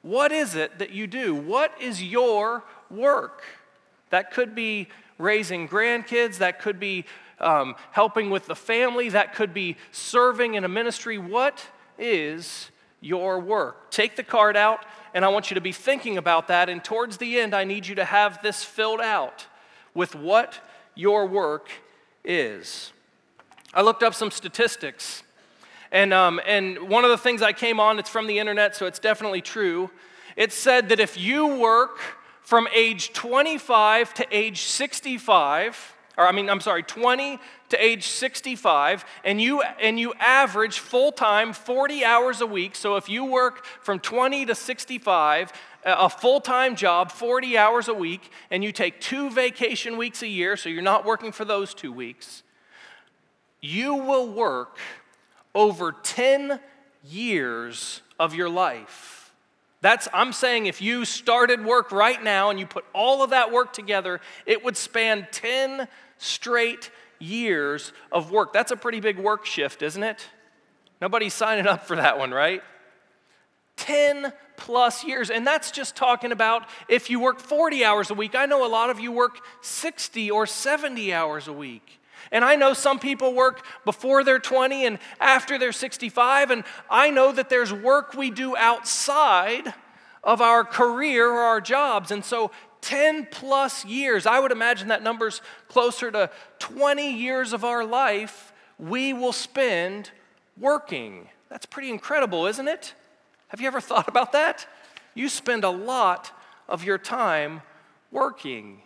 What 0.02 0.30
is 0.30 0.54
it 0.54 0.78
that 0.78 0.90
you 0.90 1.08
do? 1.08 1.34
What 1.34 1.72
is 1.80 2.00
your 2.00 2.62
work? 2.88 3.42
That 4.10 4.30
could 4.30 4.54
be 4.54 4.86
raising 5.18 5.68
grandkids, 5.68 6.38
that 6.38 6.60
could 6.60 6.78
be 6.78 7.04
um, 7.40 7.74
helping 7.90 8.30
with 8.30 8.46
the 8.46 8.54
family, 8.54 9.08
that 9.08 9.34
could 9.34 9.52
be 9.52 9.76
serving 9.90 10.54
in 10.54 10.62
a 10.62 10.68
ministry. 10.68 11.18
What 11.18 11.66
is 11.98 12.70
your 13.00 13.40
work? 13.40 13.90
Take 13.90 14.14
the 14.14 14.22
card 14.22 14.56
out, 14.56 14.86
and 15.12 15.24
I 15.24 15.28
want 15.28 15.50
you 15.50 15.56
to 15.56 15.60
be 15.60 15.72
thinking 15.72 16.16
about 16.16 16.46
that. 16.46 16.68
And 16.68 16.84
towards 16.84 17.16
the 17.16 17.40
end, 17.40 17.54
I 17.54 17.64
need 17.64 17.88
you 17.88 17.96
to 17.96 18.04
have 18.04 18.40
this 18.40 18.62
filled 18.62 19.00
out 19.00 19.46
with 19.94 20.14
what 20.14 20.60
your 20.94 21.26
work 21.26 21.68
is. 22.24 22.92
I 23.74 23.82
looked 23.82 24.04
up 24.04 24.14
some 24.14 24.30
statistics, 24.30 25.24
and, 25.92 26.12
um, 26.12 26.40
and 26.46 26.88
one 26.88 27.04
of 27.04 27.10
the 27.10 27.18
things 27.18 27.42
I 27.42 27.52
came 27.52 27.80
on, 27.80 27.98
it's 27.98 28.10
from 28.10 28.26
the 28.26 28.38
internet, 28.38 28.76
so 28.76 28.86
it's 28.86 28.98
definitely 28.98 29.40
true. 29.40 29.90
It 30.36 30.52
said 30.52 30.88
that 30.90 31.00
if 31.00 31.18
you 31.18 31.58
work 31.58 31.98
from 32.42 32.68
age 32.74 33.12
25 33.12 34.14
to 34.14 34.26
age 34.30 34.62
65, 34.62 35.94
or 36.16 36.26
I 36.26 36.32
mean, 36.32 36.48
I'm 36.48 36.60
sorry, 36.60 36.82
20 36.82 37.38
to 37.70 37.84
age 37.84 38.06
65, 38.08 39.04
and 39.24 39.40
you, 39.40 39.62
and 39.62 39.98
you 39.98 40.12
average 40.18 40.78
full 40.78 41.12
time 41.12 41.52
40 41.52 42.04
hours 42.04 42.40
a 42.40 42.46
week. 42.46 42.76
So 42.76 42.96
if 42.96 43.08
you 43.08 43.24
work 43.24 43.64
from 43.64 43.98
20 43.98 44.46
to 44.46 44.54
65, 44.54 45.52
a 45.84 46.10
full 46.10 46.40
time 46.40 46.76
job, 46.76 47.10
40 47.10 47.56
hours 47.56 47.88
a 47.88 47.94
week, 47.94 48.30
and 48.50 48.62
you 48.62 48.70
take 48.72 49.00
two 49.00 49.30
vacation 49.30 49.96
weeks 49.96 50.22
a 50.22 50.28
year, 50.28 50.56
so 50.56 50.68
you're 50.68 50.82
not 50.82 51.04
working 51.04 51.32
for 51.32 51.44
those 51.44 51.74
two 51.74 51.92
weeks, 51.92 52.42
you 53.60 53.94
will 53.94 54.28
work 54.28 54.78
over 55.54 55.92
10 55.92 56.60
years 57.04 58.02
of 58.18 58.34
your 58.34 58.48
life. 58.48 59.32
That's, 59.80 60.08
I'm 60.12 60.32
saying 60.32 60.66
if 60.66 60.82
you 60.82 61.04
started 61.04 61.64
work 61.64 61.90
right 61.90 62.22
now 62.22 62.50
and 62.50 62.58
you 62.58 62.66
put 62.66 62.84
all 62.92 63.22
of 63.22 63.30
that 63.30 63.50
work 63.50 63.72
together, 63.72 64.20
it 64.44 64.62
would 64.64 64.76
span 64.76 65.26
10 65.32 65.88
straight 66.18 66.90
years 67.18 67.92
of 68.12 68.30
work. 68.30 68.52
That's 68.52 68.72
a 68.72 68.76
pretty 68.76 69.00
big 69.00 69.18
work 69.18 69.46
shift, 69.46 69.80
isn't 69.82 70.02
it? 70.02 70.26
Nobody's 71.00 71.32
signing 71.32 71.66
up 71.66 71.86
for 71.86 71.96
that 71.96 72.18
one, 72.18 72.30
right? 72.30 72.62
10 73.76 74.34
plus 74.58 75.02
years. 75.04 75.30
And 75.30 75.46
that's 75.46 75.70
just 75.70 75.96
talking 75.96 76.32
about 76.32 76.68
if 76.88 77.08
you 77.08 77.18
work 77.18 77.40
40 77.40 77.82
hours 77.82 78.10
a 78.10 78.14
week. 78.14 78.34
I 78.34 78.44
know 78.44 78.66
a 78.66 78.68
lot 78.68 78.90
of 78.90 79.00
you 79.00 79.10
work 79.10 79.38
60 79.62 80.30
or 80.30 80.46
70 80.46 81.14
hours 81.14 81.48
a 81.48 81.52
week. 81.52 81.99
And 82.32 82.44
I 82.44 82.56
know 82.56 82.72
some 82.72 82.98
people 82.98 83.34
work 83.34 83.64
before 83.84 84.24
they're 84.24 84.38
20 84.38 84.86
and 84.86 84.98
after 85.20 85.58
they're 85.58 85.72
65. 85.72 86.50
And 86.50 86.64
I 86.88 87.10
know 87.10 87.32
that 87.32 87.48
there's 87.48 87.72
work 87.72 88.14
we 88.14 88.30
do 88.30 88.56
outside 88.56 89.74
of 90.22 90.40
our 90.40 90.64
career 90.64 91.30
or 91.30 91.40
our 91.40 91.60
jobs. 91.60 92.10
And 92.10 92.24
so 92.24 92.50
10 92.82 93.28
plus 93.30 93.84
years, 93.84 94.26
I 94.26 94.40
would 94.40 94.52
imagine 94.52 94.88
that 94.88 95.02
number's 95.02 95.42
closer 95.68 96.10
to 96.10 96.30
20 96.58 97.12
years 97.12 97.52
of 97.52 97.64
our 97.64 97.84
life 97.84 98.52
we 98.80 99.12
will 99.12 99.32
spend 99.32 100.10
working. 100.58 101.28
That's 101.48 101.66
pretty 101.66 101.90
incredible, 101.90 102.46
isn't 102.46 102.68
it? 102.68 102.94
Have 103.48 103.60
you 103.60 103.66
ever 103.66 103.80
thought 103.80 104.08
about 104.08 104.32
that? 104.32 104.66
You 105.14 105.28
spend 105.28 105.64
a 105.64 105.70
lot 105.70 106.32
of 106.68 106.84
your 106.84 106.98
time 106.98 107.62
working. 108.10 108.82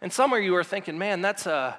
And 0.00 0.12
some 0.12 0.32
of 0.32 0.42
you 0.42 0.56
are 0.56 0.64
thinking, 0.64 0.98
man, 0.98 1.20
that's 1.20 1.46
a 1.46 1.78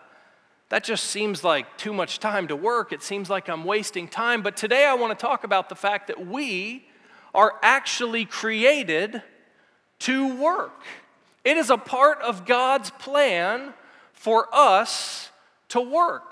that 0.72 0.86
just 0.86 1.08
seems 1.08 1.44
like 1.44 1.78
too 1.78 1.92
much 1.92 2.20
time 2.20 2.48
to 2.48 2.56
work. 2.56 2.94
It 2.94 3.04
seems 3.04 3.30
like 3.30 3.50
I'm 3.50 3.66
wasting 3.66 4.08
time. 4.08 4.42
But 4.42 4.56
today 4.56 4.86
I 4.86 4.94
want 4.94 5.18
to 5.18 5.22
talk 5.22 5.44
about 5.44 5.68
the 5.68 5.76
fact 5.76 6.08
that 6.08 6.26
we 6.26 6.86
are 7.36 7.56
actually 7.62 8.24
created 8.24 9.22
to 10.00 10.34
work. 10.34 10.82
It 11.44 11.58
is 11.58 11.70
a 11.70 11.78
part 11.78 12.22
of 12.22 12.46
God's 12.46 12.90
plan 12.92 13.74
for 14.14 14.48
us 14.54 15.30
to 15.70 15.82
work. 15.82 16.32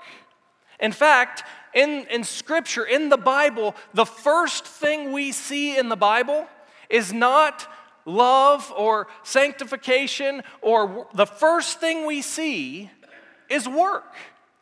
In 0.80 0.92
fact, 0.92 1.44
in, 1.74 2.06
in 2.10 2.24
Scripture, 2.24 2.86
in 2.86 3.10
the 3.10 3.18
Bible, 3.18 3.76
the 3.92 4.06
first 4.06 4.64
thing 4.64 5.12
we 5.12 5.32
see 5.32 5.76
in 5.76 5.90
the 5.90 5.96
Bible 5.96 6.48
is 6.88 7.12
not 7.12 7.70
love 8.06 8.72
or 8.74 9.06
sanctification, 9.22 10.42
or 10.62 11.06
the 11.12 11.26
first 11.26 11.78
thing 11.78 12.06
we 12.06 12.22
see 12.22 12.90
is 13.50 13.68
work. 13.68 14.14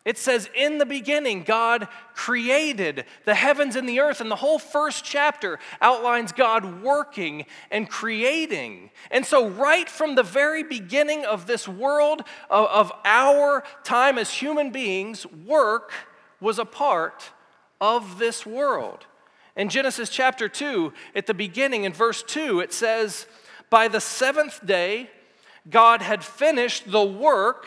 It 0.09 0.17
says, 0.17 0.49
In 0.55 0.79
the 0.79 0.87
beginning, 0.87 1.43
God 1.43 1.87
created 2.15 3.05
the 3.27 3.35
heavens 3.35 3.77
and 3.77 3.87
the 3.87 4.01
earth. 4.01 4.23
And 4.23 4.31
the 4.31 4.37
whole 4.37 4.59
first 4.59 5.05
chapter 5.05 5.59
outlines 5.83 6.33
God 6.33 6.83
working 6.83 7.45
and 7.71 7.89
creating. 7.91 8.89
And 9.11 9.27
so, 9.27 9.47
right 9.47 9.87
from 9.87 10.15
the 10.15 10.23
very 10.23 10.63
beginning 10.63 11.27
of 11.27 11.47
this 11.47 11.69
world, 11.69 12.23
of, 12.49 12.67
of 12.69 12.93
our 13.05 13.65
time 13.85 14.17
as 14.17 14.31
human 14.31 14.71
beings, 14.71 15.27
work 15.27 15.93
was 16.41 16.59
a 16.59 16.65
part 16.65 17.31
of 17.81 18.19
this 18.19 18.47
world. 18.47 19.05
In 19.57 19.69
Genesis 19.69 20.09
chapter 20.09 20.49
2, 20.49 20.93
at 21.17 21.27
the 21.27 21.35
beginning, 21.35 21.85
in 21.85 21.93
verse 21.93 22.23
2, 22.23 22.61
it 22.61 22.73
says, 22.73 23.27
By 23.69 23.89
the 23.89 24.01
seventh 24.01 24.65
day, 24.65 25.11
God 25.69 26.01
had 26.01 26.25
finished 26.25 26.91
the 26.91 27.05
work 27.05 27.67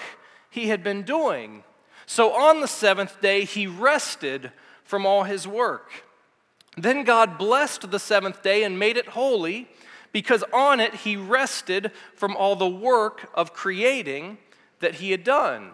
he 0.51 0.67
had 0.67 0.83
been 0.83 1.01
doing. 1.01 1.63
So 2.05 2.33
on 2.33 2.61
the 2.61 2.67
seventh 2.67 3.19
day, 3.21 3.45
he 3.45 3.65
rested 3.65 4.51
from 4.83 5.07
all 5.07 5.23
his 5.23 5.47
work. 5.47 5.89
Then 6.77 7.03
God 7.03 7.39
blessed 7.39 7.89
the 7.89 7.99
seventh 7.99 8.43
day 8.43 8.63
and 8.63 8.77
made 8.77 8.97
it 8.97 9.07
holy, 9.07 9.67
because 10.11 10.43
on 10.53 10.79
it 10.79 10.93
he 10.93 11.15
rested 11.15 11.91
from 12.15 12.35
all 12.35 12.55
the 12.55 12.67
work 12.67 13.29
of 13.33 13.53
creating 13.53 14.37
that 14.81 14.95
he 14.95 15.11
had 15.11 15.23
done. 15.23 15.73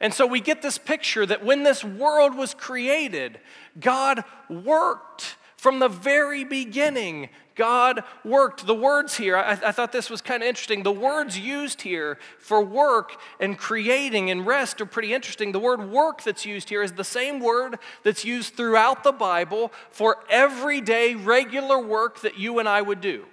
And 0.00 0.14
so 0.14 0.26
we 0.26 0.40
get 0.40 0.62
this 0.62 0.78
picture 0.78 1.26
that 1.26 1.44
when 1.44 1.64
this 1.64 1.84
world 1.84 2.34
was 2.34 2.54
created, 2.54 3.40
God 3.78 4.24
worked 4.48 5.36
from 5.56 5.80
the 5.80 5.88
very 5.88 6.44
beginning. 6.44 7.28
God 7.58 8.04
worked. 8.24 8.66
The 8.66 8.74
words 8.74 9.16
here, 9.16 9.36
I, 9.36 9.50
I 9.50 9.72
thought 9.72 9.92
this 9.92 10.08
was 10.08 10.22
kind 10.22 10.42
of 10.42 10.48
interesting. 10.48 10.84
The 10.84 10.92
words 10.92 11.38
used 11.38 11.82
here 11.82 12.16
for 12.38 12.62
work 12.62 13.20
and 13.38 13.58
creating 13.58 14.30
and 14.30 14.46
rest 14.46 14.80
are 14.80 14.86
pretty 14.86 15.12
interesting. 15.12 15.52
The 15.52 15.58
word 15.58 15.90
work 15.90 16.22
that's 16.22 16.46
used 16.46 16.70
here 16.70 16.82
is 16.82 16.92
the 16.92 17.04
same 17.04 17.40
word 17.40 17.78
that's 18.04 18.24
used 18.24 18.54
throughout 18.54 19.02
the 19.02 19.12
Bible 19.12 19.72
for 19.90 20.18
everyday, 20.30 21.16
regular 21.16 21.78
work 21.78 22.20
that 22.20 22.38
you 22.38 22.60
and 22.60 22.68
I 22.68 22.80
would 22.80 23.00
do. 23.00 23.26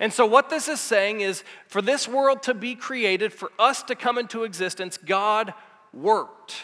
And 0.00 0.12
so, 0.12 0.26
what 0.26 0.50
this 0.50 0.66
is 0.66 0.80
saying 0.80 1.20
is 1.20 1.44
for 1.68 1.80
this 1.80 2.08
world 2.08 2.42
to 2.44 2.54
be 2.54 2.74
created, 2.74 3.32
for 3.32 3.52
us 3.58 3.82
to 3.84 3.94
come 3.94 4.18
into 4.18 4.42
existence, 4.42 4.96
God 4.96 5.54
worked. 5.92 6.56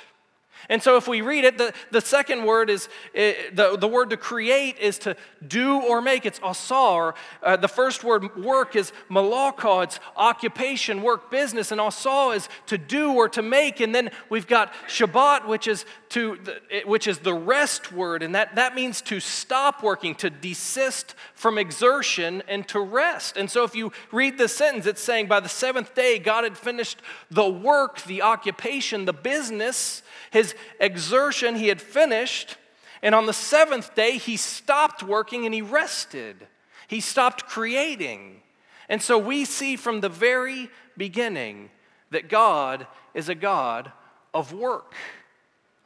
And 0.68 0.82
so, 0.82 0.96
if 0.96 1.08
we 1.08 1.20
read 1.20 1.44
it, 1.44 1.58
the, 1.58 1.72
the 1.90 2.00
second 2.00 2.44
word 2.44 2.70
is 2.70 2.88
eh, 3.14 3.34
the, 3.52 3.76
the 3.76 3.88
word 3.88 4.10
to 4.10 4.16
create 4.16 4.78
is 4.78 4.98
to 4.98 5.16
do 5.46 5.80
or 5.80 6.00
make. 6.00 6.26
It's 6.26 6.40
asar. 6.44 7.14
Uh, 7.42 7.56
the 7.56 7.68
first 7.68 8.04
word, 8.04 8.36
work, 8.36 8.76
is 8.76 8.92
malaka. 9.10 9.84
It's 9.84 10.00
occupation, 10.16 11.02
work, 11.02 11.30
business. 11.30 11.72
And 11.72 11.80
asar 11.80 12.34
is 12.34 12.48
to 12.66 12.78
do 12.78 13.12
or 13.12 13.28
to 13.30 13.42
make. 13.42 13.80
And 13.80 13.94
then 13.94 14.10
we've 14.28 14.46
got 14.46 14.72
Shabbat, 14.86 15.46
which 15.46 15.66
is, 15.66 15.84
to, 16.10 16.38
which 16.84 17.06
is 17.06 17.18
the 17.18 17.34
rest 17.34 17.92
word. 17.92 18.22
And 18.22 18.34
that, 18.34 18.56
that 18.56 18.74
means 18.74 19.00
to 19.02 19.20
stop 19.20 19.82
working, 19.82 20.14
to 20.16 20.30
desist 20.30 21.14
from 21.34 21.58
exertion, 21.58 22.42
and 22.48 22.66
to 22.68 22.80
rest. 22.80 23.36
And 23.36 23.50
so, 23.50 23.64
if 23.64 23.74
you 23.74 23.92
read 24.12 24.38
this 24.38 24.54
sentence, 24.54 24.86
it's 24.86 25.02
saying 25.02 25.26
by 25.26 25.40
the 25.40 25.48
seventh 25.48 25.94
day, 25.94 26.18
God 26.18 26.44
had 26.44 26.56
finished 26.56 27.00
the 27.30 27.48
work, 27.48 28.02
the 28.02 28.22
occupation, 28.22 29.04
the 29.04 29.12
business 29.12 30.02
his 30.30 30.49
exertion 30.78 31.56
he 31.56 31.68
had 31.68 31.80
finished, 31.80 32.56
and 33.02 33.14
on 33.14 33.26
the 33.26 33.32
seventh 33.32 33.94
day 33.94 34.18
he 34.18 34.36
stopped 34.36 35.02
working 35.02 35.44
and 35.44 35.54
he 35.54 35.62
rested. 35.62 36.46
He 36.88 37.00
stopped 37.00 37.46
creating. 37.46 38.42
And 38.88 39.00
so 39.00 39.16
we 39.18 39.44
see 39.44 39.76
from 39.76 40.00
the 40.00 40.08
very 40.08 40.68
beginning 40.96 41.70
that 42.10 42.28
God 42.28 42.86
is 43.14 43.28
a 43.28 43.34
God 43.34 43.92
of 44.34 44.52
work. 44.52 44.94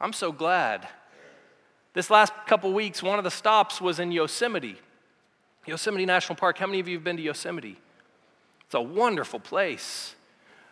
I'm 0.01 0.13
so 0.13 0.31
glad. 0.31 0.87
This 1.93 2.09
last 2.09 2.33
couple 2.47 2.73
weeks, 2.73 3.01
one 3.01 3.17
of 3.17 3.23
the 3.23 3.31
stops 3.31 3.79
was 3.79 3.99
in 3.99 4.11
Yosemite, 4.11 4.77
Yosemite 5.65 6.05
National 6.05 6.35
Park. 6.35 6.57
How 6.57 6.65
many 6.65 6.79
of 6.79 6.87
you 6.87 6.97
have 6.97 7.03
been 7.03 7.17
to 7.17 7.23
Yosemite? 7.23 7.79
It's 8.65 8.73
a 8.73 8.81
wonderful 8.81 9.39
place. 9.39 10.15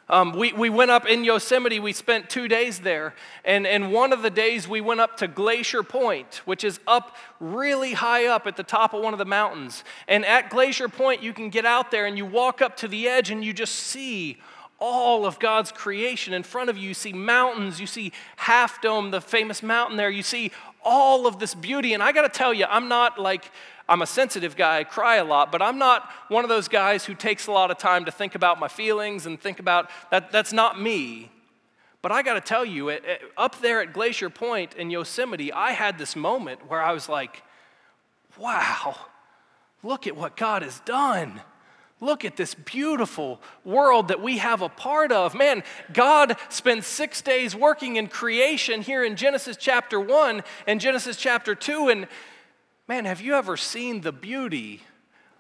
Um, 0.10 0.34
we, 0.34 0.52
we 0.52 0.70
went 0.70 0.92
up 0.92 1.08
in 1.08 1.24
Yosemite, 1.24 1.80
we 1.80 1.94
spent 1.94 2.30
two 2.30 2.48
days 2.48 2.80
there. 2.80 3.14
And, 3.46 3.66
and 3.66 3.92
one 3.92 4.12
of 4.12 4.22
the 4.22 4.30
days 4.30 4.68
we 4.68 4.82
went 4.82 5.00
up 5.00 5.18
to 5.18 5.28
Glacier 5.28 5.82
Point, 5.82 6.42
which 6.46 6.64
is 6.64 6.80
up 6.88 7.16
really 7.40 7.94
high 7.94 8.28
up 8.28 8.46
at 8.46 8.58
the 8.58 8.64
top 8.64 8.94
of 8.94 9.02
one 9.02 9.14
of 9.14 9.20
the 9.20 9.26
mountains. 9.26 9.84
And 10.08 10.26
at 10.26 10.50
Glacier 10.50 10.90
Point, 10.90 11.24
you 11.24 11.34
can 11.34 11.50
get 11.50 11.66
out 11.66 11.90
there 11.90 12.06
and 12.06 12.18
you 12.18 12.26
walk 12.26 12.62
up 12.62 12.76
to 12.78 12.88
the 12.88 13.08
edge 13.08 13.32
and 13.32 13.44
you 13.44 13.54
just 13.54 13.76
see 13.76 14.40
all 14.86 15.26
of 15.26 15.40
God's 15.40 15.72
creation 15.72 16.34
in 16.34 16.44
front 16.44 16.70
of 16.70 16.78
you. 16.78 16.90
You 16.90 16.94
see 16.94 17.14
mountains, 17.14 17.80
you 17.80 17.88
see 17.88 18.12
Half 18.36 18.82
Dome, 18.82 19.12
the 19.12 19.22
famous 19.22 19.64
mountain 19.64 19.96
there. 19.96 20.10
You 20.10 20.24
see 20.24 20.52
all 20.84 21.26
of 21.26 21.40
this 21.40 21.56
beauty. 21.56 21.94
And 21.94 22.04
I 22.04 22.12
got 22.12 22.24
to 22.24 22.38
tell 22.38 22.54
you, 22.54 22.66
I'm 22.66 22.90
not 22.90 23.18
like 23.18 23.50
I'm 23.88 24.02
a 24.02 24.06
sensitive 24.06 24.58
guy, 24.58 24.80
I 24.80 24.84
cry 24.84 25.16
a 25.16 25.24
lot, 25.24 25.54
but 25.54 25.62
I'm 25.62 25.78
not 25.78 26.10
one 26.28 26.44
of 26.44 26.50
those 26.50 26.68
guys 26.68 27.06
who 27.06 27.16
takes 27.16 27.48
a 27.48 27.52
lot 27.54 27.72
of 27.72 27.78
time 27.78 28.04
to 28.06 28.12
think 28.12 28.36
about 28.36 28.60
my 28.60 28.68
feelings 28.68 29.26
and 29.26 29.40
think 29.40 29.60
about 29.60 29.90
that. 30.12 30.34
That's 30.34 30.52
not 30.52 30.82
me. 30.82 31.32
But 32.02 32.12
I 32.12 32.22
got 32.22 32.34
to 32.34 32.42
tell 32.42 32.66
you, 32.66 32.90
it, 32.90 33.06
it, 33.06 33.22
up 33.38 33.62
there 33.62 33.82
at 33.82 33.94
Glacier 33.94 34.30
Point 34.30 34.74
in 34.74 34.90
Yosemite, 34.90 35.54
I 35.54 35.72
had 35.72 35.98
this 35.98 36.18
moment 36.18 36.70
where 36.70 36.82
I 36.82 36.92
was 36.92 37.08
like, 37.08 37.42
wow, 38.38 38.98
look 39.82 40.08
at 40.08 40.18
what 40.18 40.36
God 40.36 40.62
has 40.62 40.82
done. 40.82 41.40
Look 42.04 42.26
at 42.26 42.36
this 42.36 42.54
beautiful 42.54 43.40
world 43.64 44.10
that 44.10 44.22
we 44.22 44.38
have 44.40 44.62
a 44.62 44.70
part 44.70 45.12
of. 45.12 45.34
Man, 45.34 45.64
God 45.94 46.36
spent 46.50 46.84
six 46.84 47.22
days 47.22 47.56
working 47.56 47.96
in 47.96 48.08
creation 48.08 48.82
here 48.82 49.04
in 49.04 49.16
Genesis 49.16 49.58
chapter 49.58 50.00
1 50.00 50.44
and 50.68 50.82
Genesis 50.82 51.18
chapter 51.18 51.56
2. 51.56 51.90
And 51.90 52.08
Man, 52.86 53.06
have 53.06 53.22
you 53.22 53.36
ever 53.36 53.56
seen 53.56 54.02
the 54.02 54.12
beauty 54.12 54.82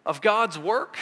of 0.05 0.21
God's 0.21 0.57
work? 0.57 0.97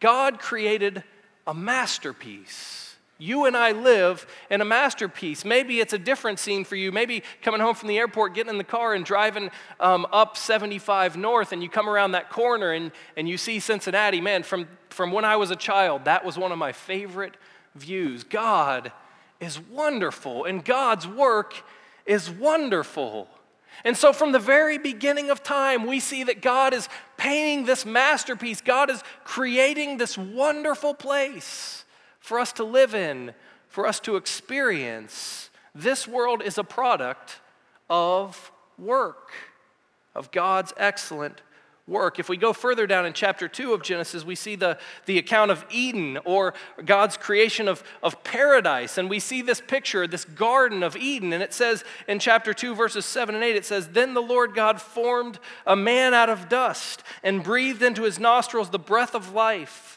God 0.00 0.38
created 0.38 1.04
a 1.46 1.52
masterpiece. 1.52 2.85
You 3.18 3.46
and 3.46 3.56
I 3.56 3.72
live 3.72 4.26
in 4.50 4.60
a 4.60 4.64
masterpiece. 4.64 5.44
Maybe 5.44 5.80
it's 5.80 5.94
a 5.94 5.98
different 5.98 6.38
scene 6.38 6.64
for 6.64 6.76
you. 6.76 6.92
Maybe 6.92 7.22
coming 7.40 7.60
home 7.60 7.74
from 7.74 7.88
the 7.88 7.98
airport, 7.98 8.34
getting 8.34 8.50
in 8.50 8.58
the 8.58 8.64
car 8.64 8.92
and 8.92 9.04
driving 9.04 9.50
um, 9.80 10.06
up 10.12 10.36
75 10.36 11.16
North, 11.16 11.52
and 11.52 11.62
you 11.62 11.70
come 11.70 11.88
around 11.88 12.12
that 12.12 12.30
corner 12.30 12.72
and, 12.72 12.92
and 13.16 13.26
you 13.28 13.38
see 13.38 13.58
Cincinnati. 13.58 14.20
Man, 14.20 14.42
from, 14.42 14.68
from 14.90 15.12
when 15.12 15.24
I 15.24 15.36
was 15.36 15.50
a 15.50 15.56
child, 15.56 16.04
that 16.04 16.24
was 16.24 16.36
one 16.36 16.52
of 16.52 16.58
my 16.58 16.72
favorite 16.72 17.34
views. 17.74 18.22
God 18.22 18.92
is 19.40 19.58
wonderful, 19.58 20.44
and 20.44 20.62
God's 20.62 21.06
work 21.06 21.54
is 22.04 22.30
wonderful. 22.30 23.28
And 23.84 23.96
so, 23.96 24.12
from 24.12 24.32
the 24.32 24.38
very 24.38 24.78
beginning 24.78 25.30
of 25.30 25.42
time, 25.42 25.86
we 25.86 26.00
see 26.00 26.24
that 26.24 26.40
God 26.40 26.72
is 26.72 26.88
painting 27.16 27.66
this 27.66 27.84
masterpiece. 27.84 28.60
God 28.60 28.90
is 28.90 29.02
creating 29.24 29.98
this 29.98 30.16
wonderful 30.16 30.94
place 30.94 31.84
for 32.26 32.40
us 32.40 32.52
to 32.52 32.64
live 32.64 32.92
in, 32.92 33.32
for 33.68 33.86
us 33.86 34.00
to 34.00 34.16
experience. 34.16 35.48
This 35.76 36.08
world 36.08 36.42
is 36.42 36.58
a 36.58 36.64
product 36.64 37.38
of 37.88 38.50
work, 38.76 39.30
of 40.12 40.32
God's 40.32 40.72
excellent 40.76 41.40
work. 41.86 42.18
If 42.18 42.28
we 42.28 42.36
go 42.36 42.52
further 42.52 42.84
down 42.84 43.06
in 43.06 43.12
chapter 43.12 43.46
2 43.46 43.72
of 43.72 43.84
Genesis, 43.84 44.24
we 44.24 44.34
see 44.34 44.56
the, 44.56 44.76
the 45.04 45.18
account 45.18 45.52
of 45.52 45.64
Eden 45.70 46.18
or 46.24 46.54
God's 46.84 47.16
creation 47.16 47.68
of, 47.68 47.84
of 48.02 48.24
paradise. 48.24 48.98
And 48.98 49.08
we 49.08 49.20
see 49.20 49.40
this 49.40 49.60
picture, 49.60 50.08
this 50.08 50.24
garden 50.24 50.82
of 50.82 50.96
Eden. 50.96 51.32
And 51.32 51.44
it 51.44 51.54
says 51.54 51.84
in 52.08 52.18
chapter 52.18 52.52
2, 52.52 52.74
verses 52.74 53.06
7 53.06 53.36
and 53.36 53.44
8, 53.44 53.54
it 53.54 53.64
says, 53.64 53.90
Then 53.90 54.14
the 54.14 54.20
Lord 54.20 54.52
God 54.52 54.82
formed 54.82 55.38
a 55.64 55.76
man 55.76 56.12
out 56.12 56.28
of 56.28 56.48
dust 56.48 57.04
and 57.22 57.44
breathed 57.44 57.84
into 57.84 58.02
his 58.02 58.18
nostrils 58.18 58.70
the 58.70 58.80
breath 58.80 59.14
of 59.14 59.32
life. 59.32 59.95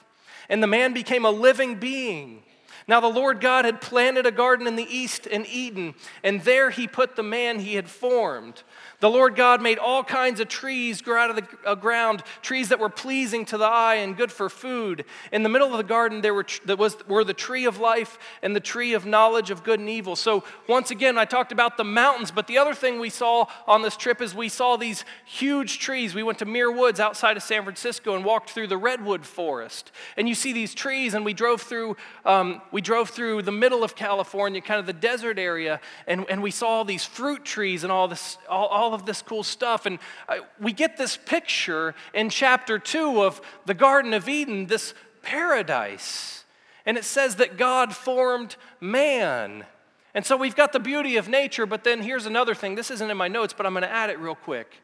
And 0.50 0.64
the 0.64 0.68
man 0.68 0.94
became 0.94 1.26
a 1.26 1.32
living 1.32 1.76
being. 1.76 2.42
Now, 2.88 3.00
the 3.00 3.08
Lord 3.08 3.42
God 3.42 3.66
had 3.66 3.82
planted 3.82 4.26
a 4.26 4.32
garden 4.32 4.68
in 4.68 4.76
the 4.76 4.88
east 4.90 5.28
in 5.28 5.46
Eden, 5.46 5.96
and 6.24 6.42
there 6.42 6.70
he 6.70 6.88
put 6.88 7.16
the 7.16 7.24
man 7.24 7.60
he 7.60 7.76
had 7.76 7.90
formed. 7.90 8.64
The 9.00 9.10
Lord 9.10 9.36
God 9.36 9.62
made 9.62 9.78
all 9.78 10.04
kinds 10.04 10.42
of 10.42 10.50
trees 10.50 11.02
grow 11.02 11.22
out 11.22 11.30
of 11.30 11.36
the 11.38 11.48
uh, 11.66 11.76
ground, 11.76 12.22
trees 12.42 12.70
that 12.70 12.80
were 12.80 12.90
pleasing 12.90 13.46
to 13.46 13.58
the 13.58 13.66
eye 13.66 13.96
and 13.96 14.18
good 14.18 14.32
for 14.32 14.50
food. 14.50 15.06
In 15.32 15.44
the 15.44 15.50
middle 15.50 15.72
of 15.72 15.78
the 15.78 15.84
garden, 15.84 16.20
there 16.20 16.34
were, 16.34 16.46
there 16.66 16.76
was, 16.76 16.98
were 17.08 17.24
the 17.24 17.34
tree 17.34 17.66
of 17.66 17.80
life 17.80 18.20
and 18.42 18.54
the 18.54 18.60
tree 18.60 18.94
of 18.94 19.06
knowledge 19.06 19.52
of 19.52 19.64
good 19.64 19.80
and 19.80 19.88
evil. 19.88 20.18
So, 20.18 20.44
once 20.68 20.92
again, 20.92 21.18
I 21.18 21.24
talked 21.24 21.54
about 21.54 21.78
the 21.78 21.86
mountains, 21.86 22.30
but 22.30 22.48
the 22.48 22.58
other 22.58 22.74
thing 22.74 23.00
we 23.00 23.10
saw 23.10 23.46
on 23.68 23.82
this 23.82 23.96
trip 23.96 24.22
is 24.22 24.36
we 24.36 24.50
saw 24.50 24.76
these 24.76 25.06
huge 25.26 25.80
trees. 25.80 26.14
We 26.14 26.24
went 26.24 26.40
to 26.40 26.46
Muir 26.46 26.72
Woods 26.72 27.00
outside 27.00 27.38
of 27.38 27.44
San 27.44 27.64
Francisco 27.64 28.16
and 28.16 28.26
walked 28.26 28.50
through 28.50 28.68
the 28.68 28.78
redwood 28.78 29.26
forest. 29.26 29.94
And 30.18 30.28
you 30.28 30.36
see 30.36 30.52
these 30.52 30.76
trees, 30.76 31.14
and 31.14 31.24
we 31.24 31.34
drove 31.34 31.62
through, 31.62 31.96
um, 32.26 32.62
we 32.72 32.79
drove 32.82 33.10
through 33.10 33.42
the 33.42 33.52
middle 33.52 33.84
of 33.84 33.96
California, 33.96 34.62
kind 34.62 34.80
of 34.80 34.86
the 34.86 34.94
desert 34.94 35.40
area, 35.40 35.80
and, 36.08 36.26
and 36.30 36.42
we 36.42 36.52
saw 36.52 36.68
all 36.68 36.86
these 36.86 37.06
fruit 37.06 37.44
trees 37.46 37.84
and 37.84 37.92
all 37.92 38.08
this, 38.08 38.38
all, 38.48 38.68
all 38.68 38.94
of 38.94 39.06
this 39.06 39.22
cool 39.22 39.44
stuff. 39.44 39.86
And 39.86 40.00
uh, 40.28 40.38
we 40.60 40.74
get 40.74 40.98
this 40.98 41.18
picture 41.18 41.96
in 42.14 42.30
chapter 42.30 42.80
2 42.80 43.24
of 43.24 43.42
the 43.66 43.74
Garden 43.74 44.14
of 44.14 44.30
Eden, 44.30 44.68
this 44.68 44.94
paradise. 45.22 46.44
And 46.86 46.98
it 46.98 47.04
says 47.04 47.36
that 47.36 47.58
God 47.58 47.96
formed 47.96 48.56
man. 48.80 49.66
And 50.14 50.26
so 50.26 50.36
we've 50.36 50.56
got 50.56 50.74
the 50.74 50.80
beauty 50.80 51.18
of 51.18 51.30
nature, 51.30 51.66
but 51.66 51.84
then 51.84 52.02
here's 52.02 52.26
another 52.26 52.56
thing. 52.56 52.76
This 52.76 52.92
isn't 52.92 53.10
in 53.10 53.18
my 53.18 53.28
notes, 53.28 53.54
but 53.56 53.66
I'm 53.66 53.74
going 53.74 53.84
to 53.84 53.92
add 53.92 54.10
it 54.10 54.20
real 54.20 54.36
quick. 54.36 54.82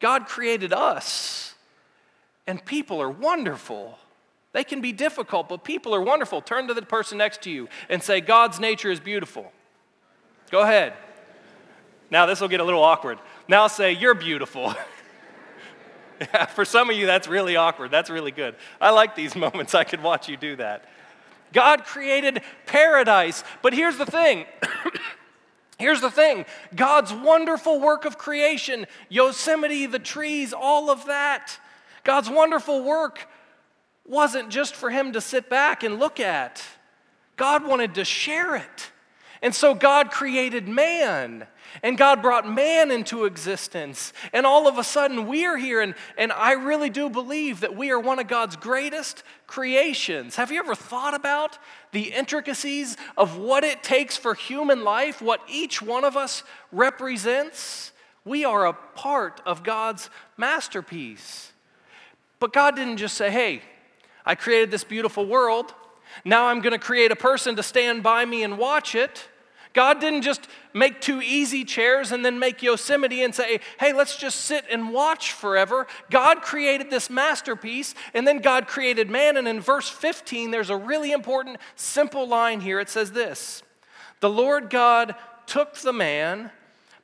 God 0.00 0.26
created 0.26 0.72
us, 0.72 1.54
and 2.46 2.64
people 2.64 3.00
are 3.00 3.10
wonderful. 3.10 3.98
They 4.52 4.64
can 4.64 4.80
be 4.80 4.92
difficult, 4.92 5.48
but 5.48 5.62
people 5.62 5.94
are 5.94 6.00
wonderful. 6.00 6.40
Turn 6.40 6.68
to 6.68 6.74
the 6.74 6.82
person 6.82 7.18
next 7.18 7.42
to 7.42 7.50
you 7.50 7.68
and 7.88 8.02
say, 8.02 8.20
God's 8.20 8.58
nature 8.58 8.90
is 8.90 8.98
beautiful. 9.00 9.52
Go 10.50 10.62
ahead. 10.62 10.94
Now, 12.10 12.26
this 12.26 12.40
will 12.40 12.48
get 12.48 12.60
a 12.60 12.64
little 12.64 12.82
awkward. 12.82 13.18
Now 13.48 13.66
say, 13.66 13.92
You're 13.92 14.14
beautiful. 14.14 14.74
yeah, 16.20 16.46
for 16.46 16.64
some 16.64 16.88
of 16.88 16.96
you, 16.96 17.04
that's 17.04 17.28
really 17.28 17.56
awkward. 17.56 17.90
That's 17.90 18.08
really 18.08 18.30
good. 18.30 18.54
I 18.80 18.90
like 18.90 19.14
these 19.14 19.36
moments. 19.36 19.74
I 19.74 19.84
could 19.84 20.02
watch 20.02 20.28
you 20.28 20.36
do 20.36 20.56
that. 20.56 20.84
God 21.52 21.84
created 21.84 22.42
paradise. 22.66 23.44
But 23.62 23.74
here's 23.74 23.98
the 23.98 24.06
thing 24.06 24.46
Here's 25.78 26.00
the 26.00 26.10
thing 26.10 26.44
God's 26.74 27.12
wonderful 27.12 27.80
work 27.80 28.04
of 28.04 28.18
creation, 28.18 28.86
Yosemite, 29.08 29.86
the 29.86 30.00
trees, 30.00 30.52
all 30.52 30.90
of 30.90 31.06
that, 31.06 31.58
God's 32.02 32.28
wonderful 32.28 32.82
work 32.82 33.28
wasn't 34.08 34.48
just 34.48 34.74
for 34.74 34.90
him 34.90 35.12
to 35.12 35.20
sit 35.20 35.48
back 35.48 35.82
and 35.82 35.98
look 35.98 36.18
at. 36.18 36.62
God 37.36 37.66
wanted 37.66 37.94
to 37.94 38.04
share 38.04 38.56
it. 38.56 38.90
And 39.40 39.54
so 39.54 39.74
God 39.74 40.10
created 40.10 40.66
man. 40.66 41.46
And 41.82 41.98
God 41.98 42.22
brought 42.22 42.48
man 42.48 42.90
into 42.90 43.24
existence. 43.24 44.12
And 44.32 44.46
all 44.46 44.66
of 44.66 44.78
a 44.78 44.84
sudden, 44.84 45.26
we 45.26 45.44
are 45.44 45.56
here. 45.56 45.80
And, 45.80 45.94
and 46.16 46.32
I 46.32 46.52
really 46.52 46.90
do 46.90 47.08
believe 47.10 47.60
that 47.60 47.76
we 47.76 47.90
are 47.90 48.00
one 48.00 48.18
of 48.18 48.26
God's 48.26 48.56
greatest 48.56 49.22
creations. 49.46 50.36
Have 50.36 50.50
you 50.50 50.58
ever 50.58 50.74
thought 50.74 51.14
about 51.14 51.58
the 51.92 52.12
intricacies 52.12 52.96
of 53.16 53.36
what 53.36 53.64
it 53.64 53.82
takes 53.82 54.16
for 54.16 54.34
human 54.34 54.82
life, 54.82 55.22
what 55.22 55.40
each 55.46 55.80
one 55.80 56.04
of 56.04 56.16
us 56.16 56.42
represents? 56.72 57.92
We 58.24 58.44
are 58.44 58.66
a 58.66 58.72
part 58.72 59.40
of 59.46 59.62
God's 59.62 60.10
masterpiece. 60.36 61.52
But 62.40 62.52
God 62.52 62.76
didn't 62.76 62.96
just 62.96 63.16
say, 63.16 63.30
hey, 63.30 63.62
I 64.28 64.34
created 64.34 64.70
this 64.70 64.84
beautiful 64.84 65.24
world. 65.24 65.74
Now 66.22 66.48
I'm 66.48 66.60
going 66.60 66.74
to 66.74 66.78
create 66.78 67.10
a 67.10 67.16
person 67.16 67.56
to 67.56 67.62
stand 67.62 68.02
by 68.02 68.26
me 68.26 68.42
and 68.44 68.58
watch 68.58 68.94
it. 68.94 69.26
God 69.72 70.00
didn't 70.00 70.22
just 70.22 70.48
make 70.74 71.00
two 71.00 71.22
easy 71.22 71.64
chairs 71.64 72.12
and 72.12 72.22
then 72.24 72.38
make 72.38 72.62
Yosemite 72.62 73.22
and 73.22 73.34
say, 73.34 73.60
hey, 73.80 73.94
let's 73.94 74.18
just 74.18 74.42
sit 74.42 74.66
and 74.70 74.92
watch 74.92 75.32
forever. 75.32 75.86
God 76.10 76.42
created 76.42 76.90
this 76.90 77.08
masterpiece, 77.08 77.94
and 78.12 78.26
then 78.26 78.38
God 78.38 78.66
created 78.66 79.08
man. 79.08 79.38
And 79.38 79.48
in 79.48 79.60
verse 79.60 79.88
15, 79.88 80.50
there's 80.50 80.70
a 80.70 80.76
really 80.76 81.12
important, 81.12 81.56
simple 81.74 82.28
line 82.28 82.60
here. 82.60 82.80
It 82.80 82.90
says 82.90 83.12
this 83.12 83.62
The 84.20 84.30
Lord 84.30 84.68
God 84.68 85.14
took 85.46 85.76
the 85.76 85.92
man, 85.92 86.50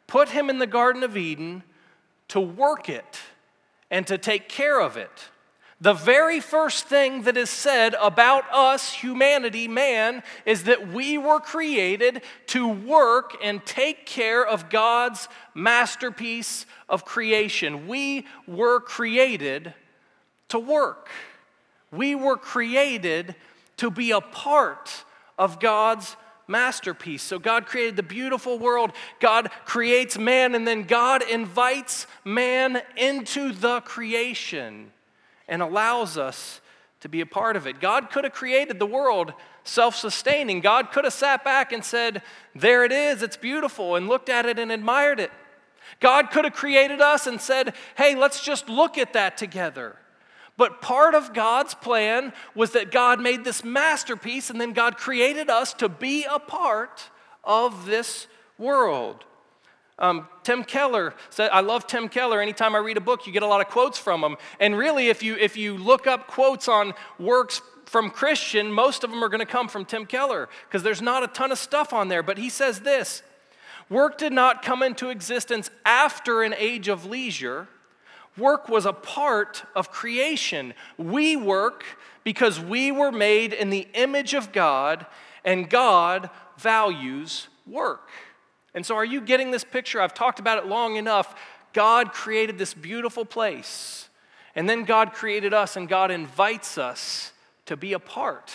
put 0.07 0.28
him 0.28 0.50
in 0.50 0.59
the 0.59 0.66
Garden 0.66 1.02
of 1.02 1.16
Eden 1.16 1.62
to 2.28 2.40
work 2.40 2.90
it 2.90 3.21
and 3.90 4.07
to 4.09 4.19
take 4.19 4.49
care 4.49 4.81
of 4.81 4.99
it. 4.99 5.28
The 5.85 5.93
very 5.93 6.41
first 6.41 6.87
thing 6.87 7.25
that 7.25 7.37
is 7.37 7.50
said 7.50 7.95
about 8.00 8.45
us, 8.50 8.91
humanity, 8.91 9.69
man, 9.69 10.23
is 10.47 10.64
that 10.64 10.88
we 10.88 11.19
were 11.19 11.41
created 11.41 12.23
to 12.47 12.67
work 12.67 13.37
and 13.43 13.62
take 13.67 14.07
care 14.07 14.47
of 14.47 14.71
God's 14.71 15.29
masterpiece 15.53 16.64
of 16.88 17.05
creation. 17.05 17.87
We 17.87 18.25
were 18.49 18.81
created 18.81 19.75
to 20.49 20.59
work. 20.59 21.11
We 21.91 22.14
were 22.14 22.38
created 22.38 23.35
to 23.76 23.91
be 23.91 24.12
a 24.12 24.23
part 24.23 25.05
of 25.38 25.61
God's 25.61 26.17
masterpiece. 26.49 27.23
So 27.23 27.38
God 27.38 27.67
created 27.67 27.97
the 27.97 28.03
beautiful 28.03 28.59
world. 28.59 28.93
God 29.21 29.50
creates 29.67 30.17
man, 30.17 30.55
and 30.55 30.67
then 30.67 30.85
God 30.85 31.23
invites 31.29 32.07
man 32.25 32.81
into 32.97 33.53
the 33.53 33.83
creation 33.83 34.91
and 35.49 35.63
allows 35.63 36.17
us 36.19 36.61
to 37.01 37.09
be 37.09 37.21
a 37.21 37.27
part 37.27 37.57
of 37.57 37.67
it. 37.67 37.81
God 37.81 38.11
could 38.11 38.25
have 38.25 38.33
created 38.33 38.79
the 38.79 38.87
world 38.87 39.35
self 39.63 39.95
sustaining. 39.95 40.61
God 40.61 40.91
could 40.91 41.05
have 41.05 41.13
sat 41.13 41.45
back 41.45 41.73
and 41.73 41.85
said, 41.85 42.23
There 42.55 42.85
it 42.85 42.93
is, 42.93 43.23
it's 43.23 43.37
beautiful, 43.37 43.97
and 43.97 44.09
looked 44.09 44.29
at 44.29 44.47
it 44.47 44.59
and 44.59 44.73
admired 44.73 45.21
it. 45.21 45.31
God 46.01 46.31
could 46.31 46.45
have 46.45 46.55
created 46.55 47.01
us 47.01 47.27
and 47.27 47.41
said, 47.41 47.75
Hey, 47.97 48.15
let's 48.15 48.43
just 48.43 48.69
look 48.69 48.97
at 48.97 49.13
that 49.13 49.37
together. 49.37 49.97
But 50.57 50.81
part 50.81 51.15
of 51.15 51.35
God's 51.35 51.75
plan 51.75 52.33
was 52.55 52.71
that 52.73 52.93
God 52.93 53.21
made 53.21 53.45
this 53.45 53.65
masterpiece, 53.65 54.51
and 54.51 54.61
then 54.61 54.73
God 54.73 54.97
created 54.97 55.51
us 55.51 55.75
to 55.75 55.89
be 55.89 56.25
a 56.25 56.39
part 56.39 57.11
of 57.43 57.87
this 57.87 58.29
world. 58.57 59.25
Um, 59.99 60.27
Tim 60.43 60.65
Keller 60.65 61.15
said, 61.31 61.51
I 61.53 61.61
love 61.61 61.87
Tim 61.87 62.09
Keller. 62.09 62.40
Anytime 62.40 62.75
I 62.75 62.79
read 62.79 62.97
a 62.97 63.01
book, 63.01 63.27
you 63.27 63.33
get 63.33 63.42
a 63.42 63.47
lot 63.47 63.61
of 63.61 63.68
quotes 63.68 63.99
from 63.99 64.25
him. 64.25 64.37
And 64.59 64.77
really, 64.77 65.09
if 65.09 65.23
you, 65.23 65.37
if 65.37 65.57
you 65.57 65.77
look 65.77 66.07
up 66.07 66.27
quotes 66.27 66.68
on 66.68 66.95
works 67.18 67.62
from 67.87 68.11
Christian, 68.11 68.73
most 68.73 69.05
of 69.05 69.11
them 69.11 69.23
are 69.23 69.29
going 69.29 69.40
to 69.40 69.47
come 69.47 69.68
from 69.68 69.85
Tim 69.85 70.05
Keller 70.05 70.49
because 70.68 70.83
there's 70.83 71.03
not 71.03 71.23
a 71.23 71.29
ton 71.29 71.53
of 71.53 71.59
stuff 71.59 71.92
on 71.92 72.09
there. 72.09 72.23
But 72.23 72.38
he 72.38 72.49
says 72.49 72.81
this 72.81 73.23
Work 73.88 74.18
did 74.18 74.33
not 74.33 74.62
come 74.62 74.83
into 74.83 75.11
existence 75.11 75.71
after 75.85 76.42
an 76.42 76.55
age 76.57 76.88
of 76.88 77.07
leisure. 77.07 77.68
Work 78.37 78.68
was 78.68 78.85
a 78.87 78.92
part 78.92 79.62
of 79.77 79.92
creation. 79.92 80.75
We 80.99 81.37
work 81.37 81.85
because 82.25 82.59
we 82.59 82.90
were 82.90 83.12
made 83.12 83.53
in 83.53 83.71
the 83.71 83.87
image 83.95 84.35
of 84.35 84.51
God, 84.51 85.07
and 85.45 85.71
God 85.71 86.31
values 86.57 87.49
work. 87.64 88.11
And 88.75 88.85
so, 88.85 88.97
are 88.97 89.05
you 89.05 89.21
getting 89.21 89.51
this 89.51 89.65
picture? 89.65 90.01
I've 90.01 90.15
talked 90.15 90.41
about 90.41 90.59
it 90.59 90.67
long 90.67 90.97
enough. 90.97 91.35
God 91.73 92.13
created 92.13 92.59
this 92.59 92.75
beautiful 92.75 93.25
place, 93.25 94.09
and 94.55 94.69
then 94.69 94.85
God 94.85 95.13
created 95.13 95.53
us, 95.55 95.77
and 95.77 95.89
God 95.89 96.11
invites 96.11 96.79
us 96.79 97.33
to 97.67 97.77
be 97.77 97.93
a 97.93 97.99
part 97.99 98.53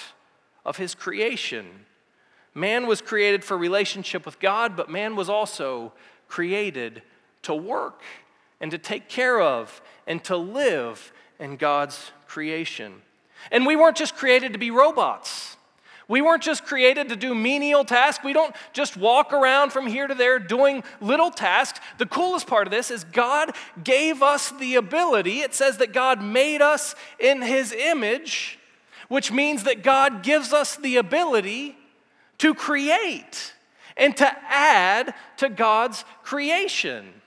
of 0.65 0.77
His 0.77 0.95
creation. 0.95 1.85
Man 2.53 2.87
was 2.87 3.01
created 3.01 3.43
for 3.43 3.57
relationship 3.57 4.25
with 4.25 4.39
God, 4.39 4.75
but 4.75 4.89
man 4.89 5.15
was 5.15 5.29
also 5.29 5.93
created 6.27 7.01
to 7.43 7.53
work 7.53 8.01
and 8.59 8.71
to 8.71 8.77
take 8.77 9.07
care 9.07 9.39
of 9.39 9.81
and 10.05 10.23
to 10.25 10.35
live 10.35 11.11
in 11.39 11.55
God's 11.55 12.11
creation. 12.27 13.01
And 13.51 13.65
we 13.65 13.75
weren't 13.75 13.95
just 13.95 14.15
created 14.15 14.53
to 14.53 14.59
be 14.59 14.71
robots. 14.71 15.28
We 16.09 16.21
weren't 16.21 16.41
just 16.41 16.65
created 16.65 17.07
to 17.09 17.15
do 17.15 17.35
menial 17.35 17.85
tasks. 17.85 18.23
We 18.23 18.33
don't 18.33 18.55
just 18.73 18.97
walk 18.97 19.31
around 19.31 19.71
from 19.71 19.85
here 19.85 20.07
to 20.07 20.15
there 20.15 20.39
doing 20.39 20.83
little 20.99 21.29
tasks. 21.29 21.79
The 21.99 22.07
coolest 22.07 22.47
part 22.47 22.65
of 22.65 22.71
this 22.71 22.89
is 22.89 23.03
God 23.03 23.55
gave 23.81 24.23
us 24.23 24.49
the 24.49 24.75
ability. 24.75 25.41
It 25.41 25.53
says 25.53 25.77
that 25.77 25.93
God 25.93 26.21
made 26.21 26.63
us 26.63 26.95
in 27.19 27.43
His 27.43 27.71
image, 27.71 28.57
which 29.07 29.31
means 29.31 29.63
that 29.63 29.83
God 29.83 30.23
gives 30.23 30.51
us 30.51 30.75
the 30.75 30.97
ability 30.97 31.77
to 32.39 32.55
create 32.55 33.53
and 33.95 34.17
to 34.17 34.35
add 34.49 35.13
to 35.37 35.47
God's 35.47 36.03
creation. 36.23 37.18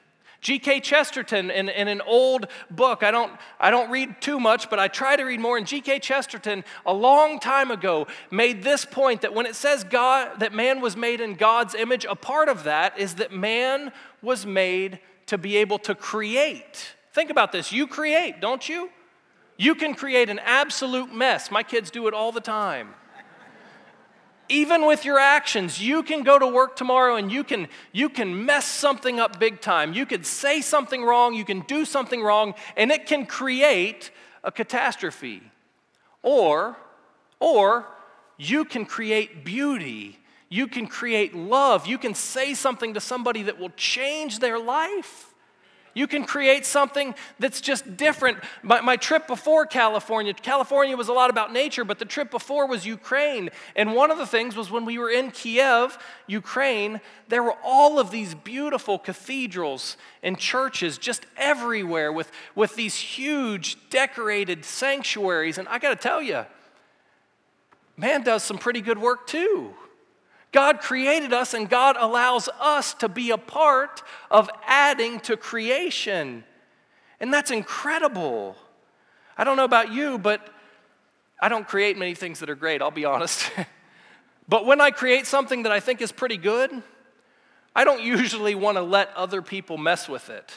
G.K. 0.42 0.80
Chesterton, 0.80 1.52
in, 1.52 1.68
in, 1.68 1.86
an 1.86 2.00
old 2.00 2.48
book, 2.68 3.04
I 3.04 3.12
don't, 3.12 3.32
I 3.60 3.70
don't 3.70 3.90
read 3.90 4.20
too 4.20 4.40
much, 4.40 4.68
but 4.68 4.80
I 4.80 4.88
try 4.88 5.14
to 5.14 5.22
read 5.22 5.38
more. 5.38 5.56
And 5.56 5.66
G.K. 5.66 6.00
Chesterton, 6.00 6.64
a 6.84 6.92
long 6.92 7.38
time 7.38 7.70
ago, 7.70 8.08
made 8.30 8.64
this 8.64 8.84
point 8.84 9.22
that 9.22 9.34
when 9.34 9.46
it 9.46 9.54
says 9.54 9.84
God, 9.84 10.40
that 10.40 10.52
man 10.52 10.80
was 10.80 10.96
made 10.96 11.20
in 11.20 11.36
God's 11.36 11.76
image, 11.76 12.04
a 12.04 12.16
part 12.16 12.48
of 12.48 12.64
that 12.64 12.98
is 12.98 13.14
that 13.14 13.32
man 13.32 13.92
was 14.20 14.44
made 14.44 14.98
to 15.26 15.38
be 15.38 15.58
able 15.58 15.78
to 15.78 15.94
create. 15.94 16.96
Think 17.12 17.30
about 17.30 17.52
this. 17.52 17.70
You 17.70 17.86
create, 17.86 18.40
don't 18.40 18.68
you? 18.68 18.90
You 19.56 19.76
can 19.76 19.94
create 19.94 20.28
an 20.28 20.40
absolute 20.40 21.14
mess. 21.14 21.52
My 21.52 21.62
kids 21.62 21.88
do 21.92 22.08
it 22.08 22.14
all 22.14 22.32
the 22.32 22.40
time 22.40 22.94
even 24.52 24.86
with 24.86 25.04
your 25.04 25.18
actions, 25.18 25.80
you 25.80 26.02
can 26.02 26.22
go 26.22 26.38
to 26.38 26.46
work 26.46 26.76
tomorrow 26.76 27.16
and 27.16 27.32
you 27.32 27.42
can, 27.42 27.68
you 27.90 28.08
can 28.08 28.44
mess 28.44 28.66
something 28.66 29.18
up 29.18 29.40
big 29.40 29.60
time. 29.60 29.94
You 29.94 30.04
could 30.04 30.26
say 30.26 30.60
something 30.60 31.02
wrong, 31.02 31.34
you 31.34 31.44
can 31.44 31.60
do 31.60 31.84
something 31.84 32.22
wrong, 32.22 32.54
and 32.76 32.92
it 32.92 33.06
can 33.06 33.24
create 33.24 34.10
a 34.44 34.52
catastrophe. 34.52 35.42
Or, 36.22 36.76
or 37.40 37.86
you 38.36 38.64
can 38.64 38.84
create 38.84 39.44
beauty. 39.44 40.18
You 40.48 40.66
can 40.66 40.86
create 40.86 41.34
love. 41.34 41.86
You 41.86 41.96
can 41.96 42.14
say 42.14 42.52
something 42.52 42.94
to 42.94 43.00
somebody 43.00 43.44
that 43.44 43.58
will 43.58 43.72
change 43.76 44.38
their 44.38 44.58
life. 44.58 45.31
You 45.94 46.06
can 46.06 46.24
create 46.24 46.64
something 46.64 47.14
that's 47.38 47.60
just 47.60 47.96
different. 47.96 48.38
My, 48.62 48.80
my, 48.80 48.96
trip 48.96 49.26
before 49.26 49.66
California, 49.66 50.32
California 50.32 50.96
was 50.96 51.08
a 51.08 51.12
lot 51.12 51.28
about 51.28 51.52
nature, 51.52 51.84
but 51.84 51.98
the 51.98 52.04
trip 52.04 52.30
before 52.30 52.66
was 52.66 52.86
Ukraine. 52.86 53.50
And 53.76 53.94
one 53.94 54.10
of 54.10 54.16
the 54.16 54.26
things 54.26 54.56
was 54.56 54.70
when 54.70 54.84
we 54.86 54.98
were 54.98 55.10
in 55.10 55.30
Kiev, 55.30 55.98
Ukraine, 56.26 57.00
there 57.28 57.42
were 57.42 57.56
all 57.62 57.98
of 57.98 58.10
these 58.10 58.34
beautiful 58.34 58.98
cathedrals 58.98 59.98
and 60.22 60.38
churches 60.38 60.96
just 60.96 61.26
everywhere 61.36 62.10
with, 62.10 62.30
with 62.54 62.74
these 62.74 62.96
huge 62.96 63.76
decorated 63.90 64.64
sanctuaries. 64.64 65.58
And 65.58 65.68
I 65.68 65.78
got 65.78 65.90
to 65.90 65.96
tell 65.96 66.22
you, 66.22 66.46
man 67.96 68.22
does 68.22 68.42
some 68.42 68.56
pretty 68.56 68.80
good 68.80 68.98
work 68.98 69.26
too. 69.26 69.74
God 70.52 70.80
created 70.80 71.32
us 71.32 71.54
and 71.54 71.68
God 71.68 71.96
allows 71.98 72.48
us 72.60 72.94
to 72.94 73.08
be 73.08 73.30
a 73.30 73.38
part 73.38 74.02
of 74.30 74.50
adding 74.66 75.18
to 75.20 75.36
creation. 75.36 76.44
And 77.18 77.32
that's 77.32 77.50
incredible. 77.50 78.56
I 79.36 79.44
don't 79.44 79.56
know 79.56 79.64
about 79.64 79.92
you, 79.92 80.18
but 80.18 80.46
I 81.40 81.48
don't 81.48 81.66
create 81.66 81.96
many 81.96 82.14
things 82.14 82.40
that 82.40 82.50
are 82.50 82.54
great, 82.54 82.82
I'll 82.82 82.90
be 82.90 83.06
honest. 83.06 83.50
but 84.48 84.66
when 84.66 84.80
I 84.80 84.90
create 84.90 85.26
something 85.26 85.62
that 85.62 85.72
I 85.72 85.80
think 85.80 86.02
is 86.02 86.12
pretty 86.12 86.36
good, 86.36 86.70
I 87.74 87.84
don't 87.84 88.02
usually 88.02 88.54
want 88.54 88.76
to 88.76 88.82
let 88.82 89.08
other 89.16 89.40
people 89.40 89.78
mess 89.78 90.08
with 90.08 90.28
it. 90.28 90.52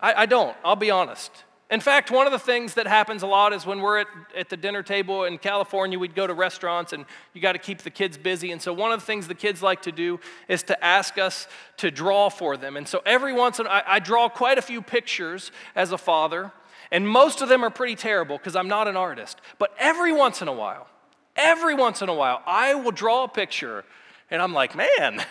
I, 0.00 0.22
I 0.22 0.26
don't, 0.26 0.56
I'll 0.64 0.76
be 0.76 0.90
honest. 0.90 1.30
In 1.70 1.80
fact, 1.80 2.10
one 2.10 2.26
of 2.26 2.32
the 2.32 2.38
things 2.38 2.74
that 2.74 2.86
happens 2.86 3.22
a 3.22 3.26
lot 3.26 3.54
is 3.54 3.64
when 3.64 3.80
we're 3.80 4.00
at, 4.00 4.06
at 4.36 4.48
the 4.50 4.58
dinner 4.58 4.82
table 4.82 5.24
in 5.24 5.38
California, 5.38 5.98
we'd 5.98 6.14
go 6.14 6.26
to 6.26 6.34
restaurants 6.34 6.92
and 6.92 7.06
you 7.32 7.40
got 7.40 7.52
to 7.52 7.58
keep 7.58 7.78
the 7.78 7.90
kids 7.90 8.18
busy. 8.18 8.52
And 8.52 8.60
so, 8.60 8.74
one 8.74 8.92
of 8.92 9.00
the 9.00 9.06
things 9.06 9.26
the 9.26 9.34
kids 9.34 9.62
like 9.62 9.80
to 9.82 9.92
do 9.92 10.20
is 10.48 10.62
to 10.64 10.84
ask 10.84 11.16
us 11.16 11.48
to 11.78 11.90
draw 11.90 12.28
for 12.28 12.58
them. 12.58 12.76
And 12.76 12.86
so, 12.86 13.00
every 13.06 13.32
once 13.32 13.58
in 13.58 13.66
a 13.66 13.68
while, 13.70 13.82
I 13.86 14.00
draw 14.00 14.28
quite 14.28 14.58
a 14.58 14.62
few 14.62 14.82
pictures 14.82 15.50
as 15.74 15.92
a 15.92 15.98
father, 15.98 16.52
and 16.90 17.08
most 17.08 17.40
of 17.40 17.48
them 17.48 17.64
are 17.64 17.70
pretty 17.70 17.96
terrible 17.96 18.36
because 18.36 18.54
I'm 18.54 18.68
not 18.68 18.86
an 18.86 18.96
artist. 18.96 19.40
But 19.58 19.74
every 19.78 20.12
once 20.12 20.42
in 20.42 20.48
a 20.48 20.52
while, 20.52 20.88
every 21.36 21.74
once 21.74 22.02
in 22.02 22.10
a 22.10 22.14
while, 22.14 22.42
I 22.44 22.74
will 22.74 22.92
draw 22.92 23.24
a 23.24 23.28
picture 23.28 23.84
and 24.32 24.40
I'm 24.40 24.54
like, 24.54 24.74
man, 24.74 25.22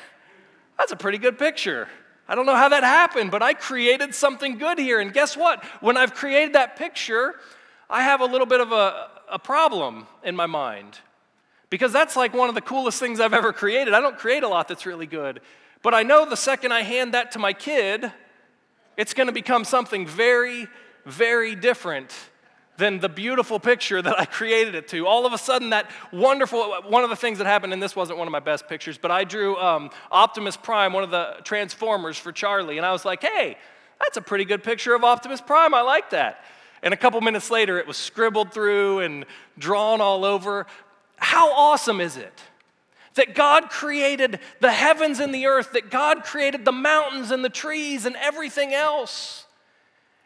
that's 0.78 0.92
a 0.92 0.96
pretty 0.96 1.18
good 1.18 1.40
picture. 1.40 1.90
I 2.32 2.36
don't 2.36 2.46
know 2.46 2.56
how 2.56 2.70
that 2.70 2.86
happened, 2.86 3.30
but 3.30 3.44
I 3.44 3.54
created 3.54 4.16
something 4.16 4.58
good 4.58 4.80
here. 4.80 5.02
And 5.02 5.12
guess 5.12 5.36
what? 5.36 5.66
When 5.82 5.98
I've 5.98 6.14
created 6.14 6.54
that 6.54 6.78
picture, 6.78 7.36
I 7.90 8.04
have 8.04 8.22
a 8.22 8.26
little 8.26 8.48
bit 8.48 8.62
of 8.62 8.72
a, 8.72 9.10
a 9.30 9.38
problem 9.38 10.08
in 10.24 10.34
my 10.34 10.46
mind. 10.46 10.98
Because 11.70 11.92
that's 11.92 12.16
like 12.16 12.34
one 12.34 12.48
of 12.48 12.56
the 12.56 12.62
coolest 12.62 13.02
things 13.02 13.20
I've 13.20 13.34
ever 13.34 13.52
created. 13.52 13.94
I 13.94 14.00
don't 14.00 14.18
create 14.18 14.44
a 14.44 14.48
lot 14.48 14.70
that's 14.70 14.86
really 14.86 15.08
good. 15.08 15.42
But 15.84 15.94
I 15.94 16.04
know 16.04 16.26
the 16.26 16.38
second 16.38 16.72
I 16.72 16.84
hand 16.84 17.16
that 17.16 17.34
to 17.34 17.40
my 17.40 17.52
kid, 17.52 18.10
it's 18.96 19.14
going 19.14 19.28
to 19.28 19.34
become 19.34 19.66
something 19.66 20.08
very, 20.08 20.70
very 21.06 21.54
different 21.54 22.16
than 22.78 23.00
the 23.00 23.10
beautiful 23.10 23.60
picture 23.60 24.02
that 24.02 24.20
I 24.20 24.26
created 24.26 24.76
it 24.76 24.88
to. 24.90 25.06
All 25.06 25.26
of 25.26 25.34
a 25.34 25.38
sudden, 25.38 25.70
that 25.70 25.90
wonderful, 26.12 26.82
one 26.88 27.04
of 27.04 27.10
the 27.10 27.16
things 27.16 27.38
that 27.38 27.46
happened, 27.46 27.74
and 27.74 27.84
this 27.84 27.96
wasn't 27.96 28.18
one 28.18 28.28
of 28.28 28.32
my 28.32 28.40
best 28.40 28.68
pictures, 28.68 28.98
but 28.98 29.12
I 29.12 29.24
drew 29.24 29.58
um, 29.58 29.92
Optimus 30.12 30.58
Prime, 30.58 30.94
one 30.94 31.04
of 31.04 31.12
the 31.12 31.38
Transformers 31.44 32.18
for 32.18 32.32
Charlie, 32.32 32.78
and 32.78 32.86
I 32.86 32.92
was 32.92 33.06
like, 33.06 33.22
hey, 33.22 33.58
that's 34.00 34.18
a 34.18 34.22
pretty 34.22 34.46
good 34.46 34.64
picture 34.64 34.96
of 34.96 35.04
Optimus 35.04 35.42
Prime. 35.42 35.74
I 35.74 35.82
like 35.82 36.10
that. 36.10 36.44
And 36.82 36.94
a 36.94 36.98
couple 36.98 37.22
minutes 37.22 37.52
later, 37.52 37.78
it 37.78 37.86
was 37.86 37.98
scribbled 37.98 38.52
through 38.52 39.00
and 39.02 39.26
drawn 39.58 40.02
all 40.02 40.26
over. 40.26 40.66
How 41.18 41.52
awesome 41.52 42.02
is 42.02 42.18
it? 42.18 42.34
That 43.16 43.36
God 43.36 43.70
created 43.70 44.40
the 44.60 44.72
heavens 44.72 45.20
and 45.20 45.36
the 45.36 45.46
earth, 45.46 45.74
that 45.74 45.92
God 45.92 46.24
created 46.24 46.66
the 46.66 46.72
mountains 46.72 47.30
and 47.30 47.46
the 47.46 47.50
trees 47.50 48.06
and 48.06 48.16
everything 48.16 48.74
else. 48.74 49.41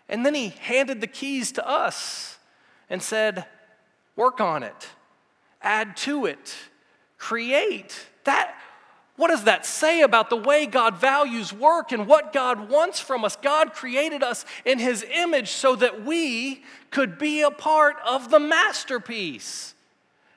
And 0.08 0.26
then 0.26 0.36
He 0.36 0.50
handed 0.50 1.02
the 1.02 1.08
keys 1.08 1.52
to 1.54 1.68
us 1.68 2.38
and 2.90 3.02
said, 3.02 3.46
Work 4.16 4.40
on 4.40 4.64
it, 4.64 4.90
add 5.62 5.98
to 5.98 6.26
it, 6.26 6.56
create. 7.18 8.08
That, 8.24 8.56
what 9.18 9.30
does 9.30 9.44
that 9.46 9.66
say 9.66 10.02
about 10.02 10.30
the 10.30 10.38
way 10.38 10.66
God 10.66 10.98
values 10.98 11.52
work 11.52 11.92
and 11.92 12.08
what 12.08 12.34
God 12.34 12.70
wants 12.70 13.00
from 13.00 13.26
us? 13.26 13.36
God 13.36 13.74
created 13.74 14.24
us 14.24 14.46
in 14.64 14.80
His 14.80 15.04
image 15.04 15.50
so 15.50 15.76
that 15.76 16.04
we 16.06 16.64
could 16.92 17.18
be 17.18 17.42
a 17.42 17.52
part 17.52 17.98
of 18.06 18.30
the 18.30 18.40
masterpiece. 18.40 19.74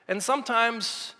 And 0.07 0.23
sometimes 0.23 1.13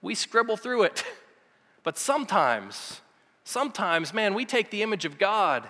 we 0.00 0.14
scribble 0.14 0.56
through 0.56 0.84
it, 0.84 1.04
but 1.82 1.98
sometimes, 1.98 3.00
sometimes, 3.44 4.14
man, 4.14 4.34
we 4.34 4.44
take 4.44 4.70
the 4.70 4.82
image 4.82 5.04
of 5.04 5.18
God 5.18 5.68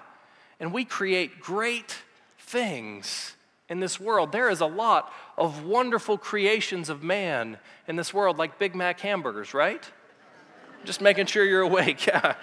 and 0.60 0.72
we 0.72 0.84
create 0.84 1.40
great 1.40 1.96
things 2.50 3.36
in 3.68 3.78
this 3.80 4.00
world. 4.00 4.32
There 4.32 4.50
is 4.50 4.60
a 4.60 4.66
lot 4.66 5.12
of 5.38 5.64
wonderful 5.64 6.18
creations 6.18 6.88
of 6.88 7.02
man 7.02 7.58
in 7.86 7.96
this 7.96 8.12
world, 8.12 8.38
like 8.38 8.58
Big 8.58 8.74
Mac 8.74 9.00
hamburgers, 9.00 9.54
right? 9.54 9.88
Just 10.84 11.00
making 11.00 11.26
sure 11.26 11.44
you're 11.44 11.62
awake. 11.62 12.06
Yeah. 12.06 12.34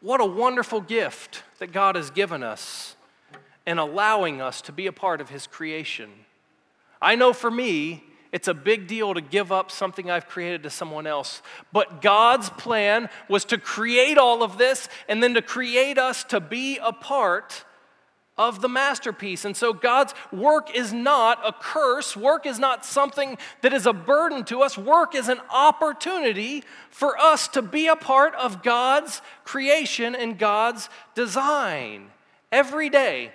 what 0.00 0.22
a 0.22 0.24
wonderful 0.24 0.80
gift 0.80 1.42
that 1.58 1.70
God 1.70 1.96
has 1.96 2.10
given 2.10 2.42
us 2.42 2.96
in 3.66 3.76
allowing 3.76 4.40
us 4.40 4.62
to 4.62 4.72
be 4.72 4.86
a 4.86 4.92
part 4.92 5.20
of 5.20 5.28
His 5.28 5.46
creation. 5.46 6.10
I 7.00 7.14
know 7.14 7.34
for 7.34 7.50
me, 7.50 8.02
it's 8.32 8.48
a 8.48 8.54
big 8.54 8.86
deal 8.86 9.12
to 9.12 9.20
give 9.20 9.52
up 9.52 9.70
something 9.70 10.10
I've 10.10 10.26
created 10.26 10.62
to 10.62 10.70
someone 10.70 11.06
else. 11.06 11.42
But 11.70 12.00
God's 12.00 12.48
plan 12.48 13.10
was 13.28 13.44
to 13.46 13.58
create 13.58 14.16
all 14.16 14.42
of 14.42 14.56
this 14.56 14.88
and 15.06 15.22
then 15.22 15.34
to 15.34 15.42
create 15.42 15.98
us 15.98 16.24
to 16.24 16.40
be 16.40 16.78
a 16.78 16.92
part 16.92 17.64
of 18.38 18.62
the 18.62 18.68
masterpiece. 18.68 19.44
And 19.44 19.54
so 19.54 19.74
God's 19.74 20.14
work 20.32 20.74
is 20.74 20.94
not 20.94 21.46
a 21.46 21.52
curse. 21.52 22.16
Work 22.16 22.46
is 22.46 22.58
not 22.58 22.86
something 22.86 23.36
that 23.60 23.74
is 23.74 23.84
a 23.84 23.92
burden 23.92 24.44
to 24.44 24.62
us. 24.62 24.78
Work 24.78 25.14
is 25.14 25.28
an 25.28 25.40
opportunity 25.50 26.64
for 26.88 27.18
us 27.18 27.48
to 27.48 27.60
be 27.60 27.88
a 27.88 27.96
part 27.96 28.34
of 28.36 28.62
God's 28.62 29.20
creation 29.44 30.14
and 30.14 30.38
God's 30.38 30.88
design. 31.14 32.10
Every 32.50 32.88
day, 32.88 33.32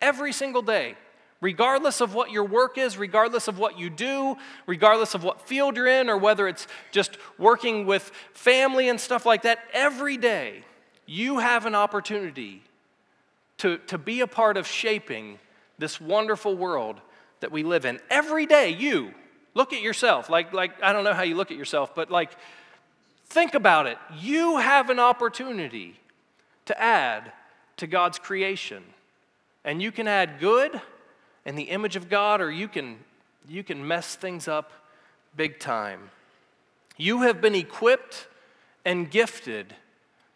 every 0.00 0.32
single 0.32 0.62
day, 0.62 0.96
regardless 1.40 2.00
of 2.00 2.14
what 2.14 2.30
your 2.30 2.44
work 2.44 2.78
is, 2.78 2.98
regardless 2.98 3.48
of 3.48 3.58
what 3.58 3.78
you 3.78 3.90
do, 3.90 4.36
regardless 4.66 5.14
of 5.14 5.24
what 5.24 5.40
field 5.40 5.76
you're 5.76 5.86
in, 5.86 6.08
or 6.08 6.16
whether 6.16 6.46
it's 6.46 6.66
just 6.92 7.16
working 7.38 7.86
with 7.86 8.12
family 8.32 8.88
and 8.88 9.00
stuff 9.00 9.24
like 9.24 9.42
that, 9.42 9.58
every 9.72 10.16
day 10.16 10.62
you 11.06 11.38
have 11.38 11.66
an 11.66 11.74
opportunity 11.74 12.62
to, 13.58 13.78
to 13.86 13.98
be 13.98 14.20
a 14.20 14.26
part 14.26 14.56
of 14.56 14.66
shaping 14.66 15.38
this 15.78 16.00
wonderful 16.00 16.56
world 16.56 17.00
that 17.40 17.50
we 17.50 17.62
live 17.62 17.84
in. 17.84 17.98
Every 18.10 18.46
day, 18.46 18.70
you 18.70 19.12
look 19.54 19.72
at 19.72 19.82
yourself. 19.82 20.30
Like, 20.30 20.52
like 20.52 20.82
I 20.82 20.92
don't 20.92 21.04
know 21.04 21.14
how 21.14 21.22
you 21.22 21.34
look 21.34 21.50
at 21.50 21.56
yourself, 21.56 21.94
but 21.94 22.10
like, 22.10 22.30
think 23.26 23.54
about 23.54 23.86
it. 23.86 23.98
You 24.18 24.58
have 24.58 24.90
an 24.90 24.98
opportunity 24.98 25.98
to 26.66 26.80
add 26.80 27.32
to 27.78 27.86
God's 27.86 28.18
creation. 28.18 28.82
And 29.64 29.82
you 29.82 29.90
can 29.92 30.06
add 30.06 30.38
good 30.38 30.80
in 31.44 31.56
the 31.56 31.64
image 31.64 31.96
of 31.96 32.08
God, 32.08 32.40
or 32.40 32.50
you 32.50 32.68
can, 32.68 32.98
you 33.48 33.62
can 33.62 33.86
mess 33.86 34.14
things 34.14 34.48
up 34.48 34.72
big 35.36 35.58
time. 35.58 36.10
You 36.96 37.22
have 37.22 37.40
been 37.40 37.54
equipped 37.54 38.28
and 38.84 39.10
gifted 39.10 39.74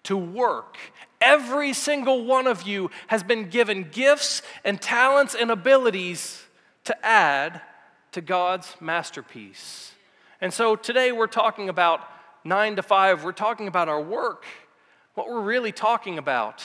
to 0.04 0.16
work 0.16 0.76
Every 1.24 1.72
single 1.72 2.26
one 2.26 2.46
of 2.46 2.64
you 2.64 2.90
has 3.06 3.22
been 3.22 3.48
given 3.48 3.88
gifts 3.90 4.42
and 4.62 4.78
talents 4.78 5.34
and 5.34 5.50
abilities 5.50 6.44
to 6.84 7.06
add 7.06 7.62
to 8.12 8.20
God's 8.20 8.76
masterpiece. 8.78 9.92
And 10.42 10.52
so 10.52 10.76
today 10.76 11.12
we're 11.12 11.26
talking 11.26 11.70
about 11.70 12.06
nine 12.44 12.76
to 12.76 12.82
five, 12.82 13.24
we're 13.24 13.32
talking 13.32 13.68
about 13.68 13.88
our 13.88 14.02
work. 14.02 14.44
What 15.14 15.30
we're 15.30 15.40
really 15.40 15.72
talking 15.72 16.18
about 16.18 16.62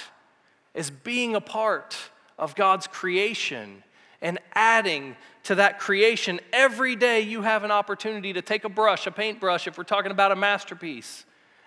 is 0.73 0.91
being 0.91 1.35
a 1.35 1.41
part 1.41 1.95
of 2.37 2.53
God's 2.53 2.85
creation 2.85 3.83
and 4.21 4.39
adding 4.53 5.15
to 5.43 5.55
that 5.55 5.79
creation. 5.79 6.39
Every 6.51 6.95
day 6.95 7.21
you 7.21 7.41
have 7.41 7.63
an 7.63 7.71
opportunity 7.71 8.33
to 8.33 8.41
take 8.41 8.63
a 8.63 8.69
brush, 8.69 9.07
a 9.07 9.11
paintbrush, 9.11 9.67
if 9.67 9.77
we're 9.77 9.83
talking 9.83 10.11
about 10.11 10.31
a 10.31 10.35
masterpiece, 10.35 11.25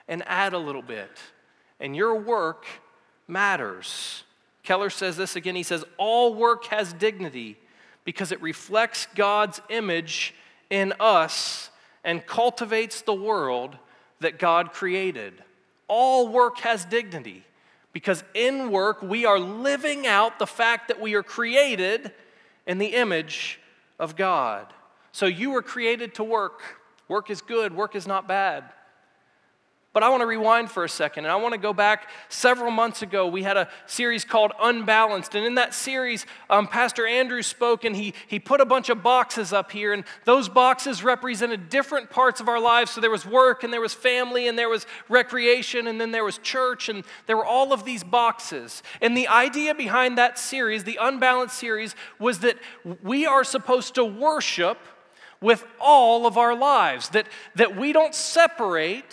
and 0.09 0.23
add 0.27 0.53
a 0.53 0.59
little 0.59 0.83
bit. 0.83 1.11
And 1.81 1.97
your 1.97 2.15
work 2.15 2.67
matters. 3.27 4.25
Keller 4.63 4.91
says 4.91 5.17
this 5.17 5.37
again. 5.37 5.57
He 5.57 5.63
says, 5.63 5.85
All 5.97 6.35
work 6.35 6.67
has 6.67 6.93
dignity 6.93 7.57
because 8.05 8.33
it 8.33 8.41
reflects 8.43 9.07
God's 9.15 9.61
image 9.69 10.35
in 10.71 10.93
us 11.01 11.71
and 12.05 12.25
cultivates 12.27 13.03
the 13.03 13.15
world 13.15 13.77
that 14.21 14.39
God 14.39 14.73
created. 14.73 15.35
All 15.89 16.29
work 16.29 16.59
has 16.59 16.85
dignity 16.85 17.45
because 17.93 18.25
in 18.35 18.71
work 18.71 19.03
we 19.03 19.25
are 19.25 19.39
living 19.39 20.07
out 20.07 20.39
the 20.39 20.47
fact 20.47 20.89
that 20.89 21.01
we 21.01 21.15
are 21.15 21.23
created 21.23 22.13
in 22.67 22.79
the 22.79 22.87
image 22.87 23.61
of 23.99 24.17
God. 24.17 24.73
So 25.13 25.27
you 25.27 25.51
were 25.51 25.63
created 25.63 26.15
to 26.15 26.25
work. 26.25 26.63
Work 27.09 27.31
is 27.31 27.43
good, 27.43 27.75
work 27.75 27.95
is 27.95 28.07
not 28.07 28.27
bad. 28.27 28.65
But 29.95 30.03
I 30.03 30.09
want 30.09 30.23
to 30.23 30.27
rewind 30.27 30.71
for 30.71 30.85
a 30.85 30.89
second, 30.89 31.27
and 31.27 31.33
I 31.33 31.37
want 31.37 31.53
to 31.53 31.59
go 31.59 31.75
back 31.75 32.09
several 32.31 32.71
months 32.71 33.03
ago. 33.03 33.27
We 33.27 33.43
had 33.43 33.59
a 33.59 33.69
series 33.85 34.25
called 34.25 34.53
Unbalanced, 34.59 35.35
and 35.35 35.45
in 35.45 35.57
that 35.57 35.75
series, 35.75 36.25
um, 36.49 36.67
Pastor 36.67 37.07
Andrew 37.07 37.43
spoke, 37.43 37.85
and 37.85 37.95
he, 37.95 38.15
he 38.27 38.39
put 38.39 38.63
a 38.63 38.65
bunch 38.65 38.89
of 38.89 39.03
boxes 39.03 39.53
up 39.53 39.71
here, 39.71 39.93
and 39.93 40.05
those 40.25 40.49
boxes 40.49 41.05
represented 41.05 41.69
different 41.69 42.09
parts 42.09 42.41
of 42.41 42.49
our 42.49 42.59
lives. 42.59 42.93
So 42.93 43.03
there 43.03 43.11
was 43.11 43.27
work, 43.27 43.65
and 43.65 43.73
there 43.73 43.83
was 43.83 43.93
family, 43.93 44.49
and 44.49 44.59
there 44.59 44.71
was 44.71 44.87
recreation, 45.11 45.87
and 45.87 46.01
then 46.01 46.11
there 46.11 46.25
was 46.25 46.39
church, 46.39 46.89
and 46.89 47.05
there 47.27 47.37
were 47.37 47.45
all 47.45 47.75
of 47.75 47.85
these 47.85 48.03
boxes. 48.03 48.83
And 49.03 49.15
the 49.15 49.29
idea 49.29 49.75
behind 49.75 50.17
that 50.17 50.39
series, 50.39 50.85
the 50.85 50.99
Unbalanced 51.03 51.59
series, 51.59 51.95
was 52.19 52.39
that 52.39 52.57
we 53.03 53.27
are 53.27 53.45
supposed 53.45 53.95
to 53.97 54.07
worship 54.07 54.79
with 55.43 55.67
all 55.79 56.25
of 56.25 56.39
our 56.39 56.57
lives, 56.57 57.11
that, 57.11 57.27
that 57.57 57.77
we 57.77 57.93
don't 57.93 58.15
separate 58.15 59.05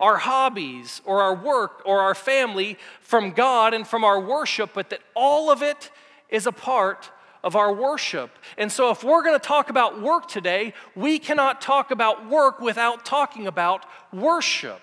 our 0.00 0.16
hobbies 0.16 1.00
or 1.04 1.22
our 1.22 1.34
work 1.34 1.82
or 1.84 2.00
our 2.00 2.14
family 2.14 2.78
from 3.00 3.32
God 3.32 3.74
and 3.74 3.86
from 3.86 4.04
our 4.04 4.20
worship, 4.20 4.70
but 4.74 4.90
that 4.90 5.00
all 5.14 5.50
of 5.50 5.62
it 5.62 5.90
is 6.28 6.46
a 6.46 6.52
part 6.52 7.10
of 7.42 7.54
our 7.54 7.72
worship. 7.72 8.30
And 8.58 8.70
so, 8.70 8.90
if 8.90 9.04
we're 9.04 9.22
going 9.22 9.38
to 9.38 9.46
talk 9.46 9.70
about 9.70 10.02
work 10.02 10.28
today, 10.28 10.74
we 10.94 11.18
cannot 11.18 11.60
talk 11.60 11.90
about 11.90 12.28
work 12.28 12.60
without 12.60 13.04
talking 13.04 13.46
about 13.46 13.86
worship. 14.12 14.80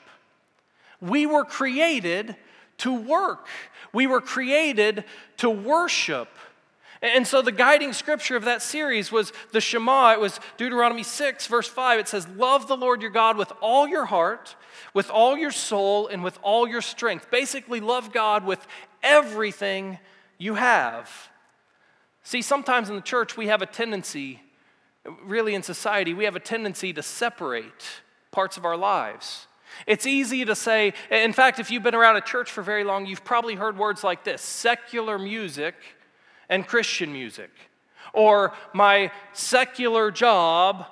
We 1.01 1.25
were 1.25 1.43
created 1.43 2.37
to 2.79 2.93
work. 2.93 3.47
We 3.91 4.07
were 4.07 4.21
created 4.21 5.03
to 5.37 5.49
worship. 5.49 6.29
And 7.03 7.27
so 7.27 7.41
the 7.41 7.51
guiding 7.51 7.91
scripture 7.91 8.37
of 8.37 8.45
that 8.45 8.61
series 8.61 9.11
was 9.11 9.33
the 9.51 9.59
Shema. 9.59 10.13
It 10.13 10.21
was 10.21 10.39
Deuteronomy 10.55 11.03
6, 11.03 11.47
verse 11.47 11.67
5. 11.67 11.99
It 11.99 12.07
says, 12.07 12.25
Love 12.29 12.69
the 12.69 12.77
Lord 12.77 13.01
your 13.01 13.11
God 13.11 13.35
with 13.35 13.51
all 13.61 13.85
your 13.85 14.05
heart, 14.05 14.55
with 14.93 15.09
all 15.09 15.37
your 15.37 15.51
soul, 15.51 16.07
and 16.07 16.23
with 16.23 16.39
all 16.41 16.65
your 16.65 16.81
strength. 16.81 17.29
Basically, 17.29 17.81
love 17.81 18.13
God 18.13 18.45
with 18.45 18.65
everything 19.03 19.99
you 20.37 20.55
have. 20.55 21.11
See, 22.23 22.41
sometimes 22.41 22.89
in 22.89 22.95
the 22.95 23.01
church, 23.01 23.35
we 23.35 23.47
have 23.47 23.61
a 23.61 23.65
tendency, 23.65 24.41
really 25.25 25.55
in 25.55 25.61
society, 25.61 26.13
we 26.13 26.23
have 26.23 26.37
a 26.37 26.39
tendency 26.39 26.93
to 26.93 27.03
separate 27.03 28.01
parts 28.31 28.55
of 28.55 28.63
our 28.63 28.77
lives. 28.77 29.47
It's 29.85 30.05
easy 30.05 30.45
to 30.45 30.55
say, 30.55 30.93
in 31.11 31.33
fact, 31.33 31.59
if 31.59 31.69
you've 31.69 31.83
been 31.83 31.95
around 31.95 32.15
a 32.15 32.21
church 32.21 32.49
for 32.49 32.61
very 32.61 32.85
long, 32.85 33.05
you've 33.05 33.25
probably 33.25 33.55
heard 33.55 33.77
words 33.77 34.05
like 34.05 34.23
this 34.23 34.41
secular 34.41 35.19
music 35.19 35.75
and 36.49 36.67
Christian 36.67 37.13
music, 37.13 37.49
or 38.13 38.53
my 38.73 39.11
secular 39.33 40.11
job 40.11 40.85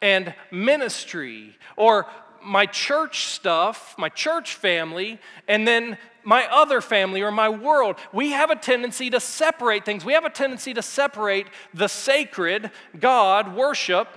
and 0.00 0.34
ministry, 0.50 1.56
or 1.76 2.06
my 2.42 2.66
church 2.66 3.26
stuff, 3.26 3.94
my 3.96 4.08
church 4.08 4.54
family, 4.54 5.18
and 5.48 5.66
then 5.66 5.96
my 6.22 6.46
other 6.50 6.80
family 6.80 7.22
or 7.22 7.30
my 7.30 7.48
world. 7.48 7.96
We 8.12 8.32
have 8.32 8.50
a 8.50 8.56
tendency 8.56 9.10
to 9.10 9.20
separate 9.20 9.84
things. 9.84 10.04
We 10.04 10.14
have 10.14 10.24
a 10.24 10.30
tendency 10.30 10.74
to 10.74 10.82
separate 10.82 11.46
the 11.72 11.88
sacred, 11.88 12.70
God, 12.98 13.54
worship, 13.54 14.08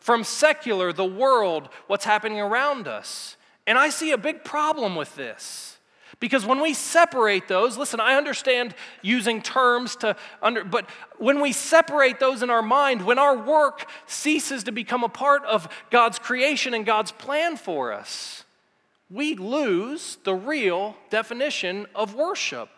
from 0.00 0.22
secular, 0.22 0.92
the 0.92 1.04
world, 1.04 1.68
what's 1.88 2.04
happening 2.04 2.40
around 2.40 2.86
us. 2.86 3.36
And 3.66 3.76
I 3.76 3.88
see 3.88 4.12
a 4.12 4.18
big 4.18 4.44
problem 4.44 4.94
with 4.94 5.16
this. 5.16 5.75
Because 6.18 6.46
when 6.46 6.62
we 6.62 6.72
separate 6.72 7.46
those, 7.46 7.76
listen, 7.76 8.00
I 8.00 8.14
understand 8.14 8.74
using 9.02 9.42
terms 9.42 9.96
to 9.96 10.16
under, 10.40 10.64
but 10.64 10.88
when 11.18 11.40
we 11.40 11.52
separate 11.52 12.18
those 12.18 12.42
in 12.42 12.48
our 12.48 12.62
mind, 12.62 13.04
when 13.04 13.18
our 13.18 13.36
work 13.36 13.86
ceases 14.06 14.64
to 14.64 14.72
become 14.72 15.04
a 15.04 15.10
part 15.10 15.44
of 15.44 15.68
God's 15.90 16.18
creation 16.18 16.72
and 16.72 16.86
God's 16.86 17.12
plan 17.12 17.56
for 17.56 17.92
us, 17.92 18.44
we 19.10 19.34
lose 19.34 20.16
the 20.24 20.34
real 20.34 20.96
definition 21.10 21.86
of 21.94 22.14
worship. 22.14 22.70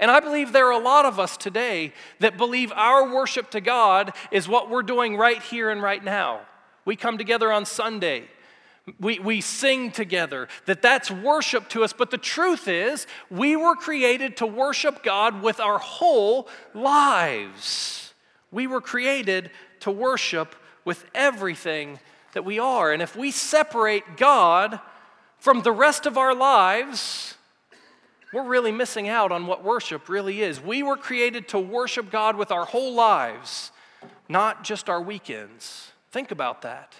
And 0.00 0.10
I 0.10 0.18
believe 0.20 0.52
there 0.52 0.66
are 0.66 0.80
a 0.80 0.82
lot 0.82 1.04
of 1.04 1.20
us 1.20 1.36
today 1.36 1.92
that 2.18 2.38
believe 2.38 2.72
our 2.72 3.12
worship 3.12 3.50
to 3.50 3.60
God 3.60 4.14
is 4.30 4.48
what 4.48 4.70
we're 4.70 4.82
doing 4.82 5.16
right 5.16 5.40
here 5.42 5.70
and 5.70 5.82
right 5.82 6.02
now. 6.02 6.40
We 6.84 6.96
come 6.96 7.18
together 7.18 7.52
on 7.52 7.66
Sunday 7.66 8.28
we, 8.98 9.18
we 9.20 9.40
sing 9.40 9.92
together, 9.92 10.48
that 10.66 10.82
that's 10.82 11.10
worship 11.10 11.68
to 11.70 11.84
us. 11.84 11.92
But 11.92 12.10
the 12.10 12.18
truth 12.18 12.66
is, 12.66 13.06
we 13.30 13.54
were 13.54 13.76
created 13.76 14.36
to 14.38 14.46
worship 14.46 15.02
God 15.02 15.42
with 15.42 15.60
our 15.60 15.78
whole 15.78 16.48
lives. 16.74 18.14
We 18.50 18.66
were 18.66 18.80
created 18.80 19.50
to 19.80 19.90
worship 19.90 20.54
with 20.84 21.04
everything 21.14 22.00
that 22.34 22.44
we 22.44 22.58
are. 22.58 22.92
And 22.92 23.02
if 23.02 23.14
we 23.14 23.30
separate 23.30 24.16
God 24.16 24.80
from 25.38 25.62
the 25.62 25.72
rest 25.72 26.06
of 26.06 26.18
our 26.18 26.34
lives, 26.34 27.36
we're 28.32 28.46
really 28.46 28.72
missing 28.72 29.08
out 29.08 29.30
on 29.30 29.46
what 29.46 29.62
worship 29.62 30.08
really 30.08 30.42
is. 30.42 30.60
We 30.60 30.82
were 30.82 30.96
created 30.96 31.48
to 31.48 31.58
worship 31.58 32.10
God 32.10 32.36
with 32.36 32.50
our 32.50 32.64
whole 32.64 32.94
lives, 32.94 33.70
not 34.28 34.64
just 34.64 34.88
our 34.88 35.00
weekends. 35.00 35.92
Think 36.10 36.30
about 36.30 36.62
that. 36.62 36.94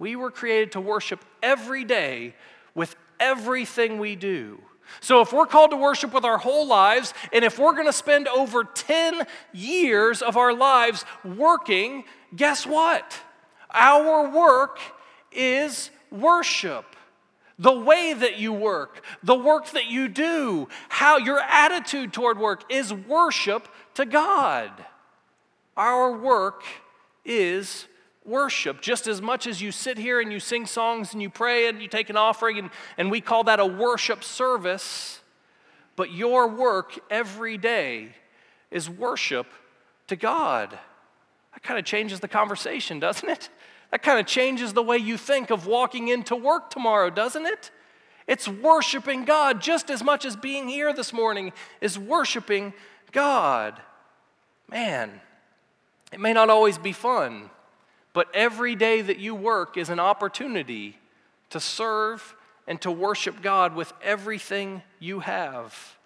We 0.00 0.16
were 0.16 0.30
created 0.30 0.72
to 0.72 0.80
worship 0.80 1.24
every 1.42 1.84
day 1.84 2.34
with 2.74 2.96
everything 3.20 3.98
we 3.98 4.16
do. 4.16 4.60
So, 4.98 5.20
if 5.20 5.32
we're 5.32 5.46
called 5.46 5.70
to 5.70 5.76
worship 5.76 6.12
with 6.12 6.24
our 6.24 6.38
whole 6.38 6.66
lives, 6.66 7.14
and 7.32 7.44
if 7.44 7.60
we're 7.60 7.74
going 7.74 7.86
to 7.86 7.92
spend 7.92 8.26
over 8.26 8.64
10 8.64 9.24
years 9.52 10.20
of 10.20 10.36
our 10.36 10.52
lives 10.52 11.04
working, 11.24 12.04
guess 12.34 12.66
what? 12.66 13.20
Our 13.72 14.28
work 14.28 14.80
is 15.30 15.90
worship. 16.10 16.96
The 17.58 17.78
way 17.78 18.14
that 18.14 18.38
you 18.38 18.54
work, 18.54 19.04
the 19.22 19.34
work 19.34 19.70
that 19.72 19.86
you 19.86 20.08
do, 20.08 20.66
how 20.88 21.18
your 21.18 21.38
attitude 21.40 22.12
toward 22.12 22.38
work 22.38 22.64
is 22.72 22.92
worship 22.92 23.68
to 23.94 24.06
God. 24.06 24.70
Our 25.76 26.16
work 26.16 26.64
is 27.24 27.86
worship 28.30 28.80
just 28.80 29.06
as 29.06 29.20
much 29.20 29.46
as 29.46 29.60
you 29.60 29.72
sit 29.72 29.98
here 29.98 30.20
and 30.20 30.32
you 30.32 30.40
sing 30.40 30.64
songs 30.64 31.12
and 31.12 31.20
you 31.20 31.28
pray 31.28 31.68
and 31.68 31.82
you 31.82 31.88
take 31.88 32.08
an 32.08 32.16
offering, 32.16 32.58
and, 32.58 32.70
and 32.96 33.10
we 33.10 33.20
call 33.20 33.44
that 33.44 33.60
a 33.60 33.66
worship 33.66 34.24
service. 34.24 35.20
But 35.96 36.12
your 36.12 36.46
work 36.48 36.98
every 37.10 37.58
day 37.58 38.14
is 38.70 38.88
worship 38.88 39.46
to 40.06 40.16
God. 40.16 40.70
That 41.52 41.62
kind 41.62 41.78
of 41.78 41.84
changes 41.84 42.20
the 42.20 42.28
conversation, 42.28 43.00
doesn't 43.00 43.28
it? 43.28 43.50
That 43.90 44.02
kind 44.02 44.20
of 44.20 44.26
changes 44.26 44.72
the 44.72 44.82
way 44.82 44.96
you 44.96 45.16
think 45.16 45.50
of 45.50 45.66
walking 45.66 46.08
into 46.08 46.36
work 46.36 46.70
tomorrow, 46.70 47.10
doesn't 47.10 47.44
it? 47.44 47.70
It's 48.26 48.46
worshiping 48.46 49.24
God 49.24 49.60
just 49.60 49.90
as 49.90 50.04
much 50.04 50.24
as 50.24 50.36
being 50.36 50.68
here 50.68 50.92
this 50.92 51.12
morning 51.12 51.52
is 51.80 51.98
worshiping 51.98 52.72
God. 53.10 53.80
Man, 54.70 55.20
it 56.12 56.20
may 56.20 56.32
not 56.32 56.48
always 56.48 56.78
be 56.78 56.92
fun. 56.92 57.50
But 58.12 58.28
every 58.34 58.74
day 58.74 59.02
that 59.02 59.18
you 59.18 59.34
work 59.34 59.76
is 59.76 59.88
an 59.88 60.00
opportunity 60.00 60.98
to 61.50 61.60
serve 61.60 62.34
and 62.66 62.80
to 62.80 62.90
worship 62.90 63.42
God 63.42 63.74
with 63.74 63.92
everything 64.02 64.82
you 64.98 65.20
have. 65.20 65.96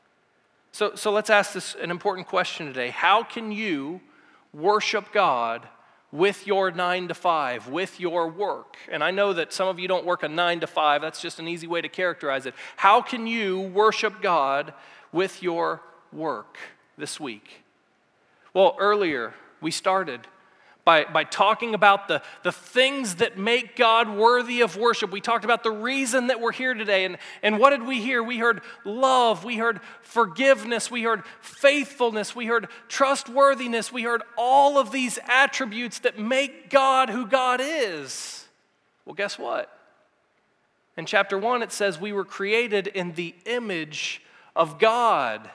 So, 0.72 0.94
so 0.94 1.12
let's 1.12 1.30
ask 1.30 1.52
this 1.52 1.76
an 1.80 1.90
important 1.90 2.26
question 2.26 2.66
today. 2.66 2.90
How 2.90 3.22
can 3.22 3.52
you 3.52 4.00
worship 4.52 5.12
God 5.12 5.66
with 6.10 6.46
your 6.46 6.70
nine 6.70 7.08
to 7.08 7.14
five, 7.14 7.68
with 7.68 8.00
your 8.00 8.28
work? 8.28 8.76
And 8.90 9.02
I 9.02 9.10
know 9.10 9.32
that 9.32 9.52
some 9.52 9.68
of 9.68 9.78
you 9.78 9.88
don't 9.88 10.04
work 10.04 10.22
a 10.22 10.28
nine 10.28 10.60
to 10.60 10.66
five, 10.66 11.02
that's 11.02 11.20
just 11.20 11.38
an 11.38 11.48
easy 11.48 11.66
way 11.66 11.80
to 11.80 11.88
characterize 11.88 12.46
it. 12.46 12.54
How 12.76 13.02
can 13.02 13.26
you 13.26 13.60
worship 13.60 14.20
God 14.20 14.74
with 15.12 15.42
your 15.42 15.80
work 16.12 16.58
this 16.98 17.20
week? 17.20 17.62
Well, 18.52 18.76
earlier 18.78 19.34
we 19.60 19.70
started 19.70 20.26
by, 20.84 21.04
by 21.04 21.24
talking 21.24 21.74
about 21.74 22.08
the, 22.08 22.22
the 22.42 22.52
things 22.52 23.16
that 23.16 23.38
make 23.38 23.74
God 23.74 24.08
worthy 24.08 24.60
of 24.60 24.76
worship. 24.76 25.10
We 25.10 25.20
talked 25.20 25.44
about 25.44 25.62
the 25.62 25.70
reason 25.70 26.26
that 26.26 26.40
we're 26.40 26.52
here 26.52 26.74
today. 26.74 27.06
And, 27.06 27.16
and 27.42 27.58
what 27.58 27.70
did 27.70 27.86
we 27.86 28.00
hear? 28.00 28.22
We 28.22 28.38
heard 28.38 28.60
love, 28.84 29.44
we 29.44 29.56
heard 29.56 29.80
forgiveness, 30.02 30.90
we 30.90 31.02
heard 31.02 31.22
faithfulness, 31.40 32.36
we 32.36 32.46
heard 32.46 32.68
trustworthiness, 32.88 33.92
we 33.92 34.02
heard 34.02 34.22
all 34.36 34.78
of 34.78 34.92
these 34.92 35.18
attributes 35.26 36.00
that 36.00 36.18
make 36.18 36.68
God 36.68 37.08
who 37.08 37.26
God 37.26 37.60
is. 37.62 38.46
Well, 39.06 39.14
guess 39.14 39.38
what? 39.38 39.70
In 40.96 41.06
chapter 41.06 41.38
one, 41.38 41.62
it 41.62 41.72
says 41.72 41.98
we 41.98 42.12
were 42.12 42.24
created 42.24 42.86
in 42.86 43.12
the 43.14 43.34
image 43.46 44.22
of 44.54 44.78
God 44.78 45.50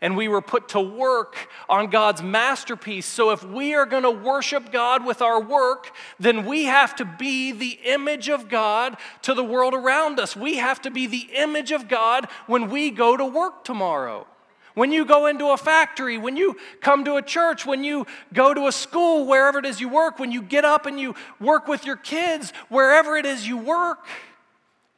and 0.00 0.16
we 0.16 0.28
were 0.28 0.40
put 0.40 0.68
to 0.70 0.80
work 0.80 1.48
on 1.68 1.90
God's 1.90 2.22
masterpiece. 2.22 3.06
So, 3.06 3.30
if 3.30 3.44
we 3.44 3.74
are 3.74 3.84
going 3.84 4.02
to 4.02 4.10
worship 4.10 4.72
God 4.72 5.04
with 5.04 5.20
our 5.20 5.40
work, 5.40 5.92
then 6.18 6.46
we 6.46 6.64
have 6.64 6.96
to 6.96 7.04
be 7.04 7.52
the 7.52 7.78
image 7.84 8.28
of 8.28 8.48
God 8.48 8.96
to 9.22 9.34
the 9.34 9.44
world 9.44 9.74
around 9.74 10.18
us. 10.18 10.34
We 10.34 10.56
have 10.56 10.80
to 10.82 10.90
be 10.90 11.06
the 11.06 11.28
image 11.34 11.70
of 11.70 11.88
God 11.88 12.28
when 12.46 12.70
we 12.70 12.90
go 12.90 13.16
to 13.16 13.24
work 13.24 13.64
tomorrow. 13.64 14.26
When 14.74 14.92
you 14.92 15.04
go 15.04 15.26
into 15.26 15.48
a 15.48 15.56
factory, 15.56 16.16
when 16.16 16.36
you 16.36 16.56
come 16.80 17.04
to 17.04 17.16
a 17.16 17.22
church, 17.22 17.66
when 17.66 17.84
you 17.84 18.06
go 18.32 18.54
to 18.54 18.68
a 18.68 18.72
school, 18.72 19.26
wherever 19.26 19.58
it 19.58 19.66
is 19.66 19.80
you 19.80 19.88
work, 19.88 20.18
when 20.18 20.32
you 20.32 20.40
get 20.40 20.64
up 20.64 20.86
and 20.86 20.98
you 20.98 21.14
work 21.40 21.68
with 21.68 21.84
your 21.84 21.96
kids, 21.96 22.52
wherever 22.68 23.16
it 23.16 23.26
is 23.26 23.46
you 23.46 23.58
work, 23.58 24.06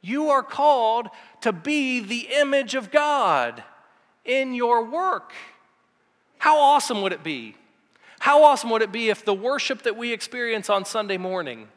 you 0.03 0.29
are 0.29 0.43
called 0.43 1.09
to 1.41 1.53
be 1.53 2.01
the 2.01 2.29
image 2.39 2.75
of 2.75 2.91
God 2.91 3.65
in 4.25 4.55
your 4.55 4.85
work. 4.85 5.33
How 6.39 6.59
awesome 6.59 7.03
would 7.03 7.13
it 7.13 7.23
be? 7.23 7.57
How 8.19 8.45
awesome 8.45 8.71
would 8.71 8.83
it 8.83 8.93
be 8.93 9.11
if 9.11 9.25
the 9.25 9.35
worship 9.35 9.83
that 9.83 9.97
we 9.97 10.13
experience 10.13 10.71
on 10.71 10.85
Sunday 10.85 11.19
morning 11.19 11.69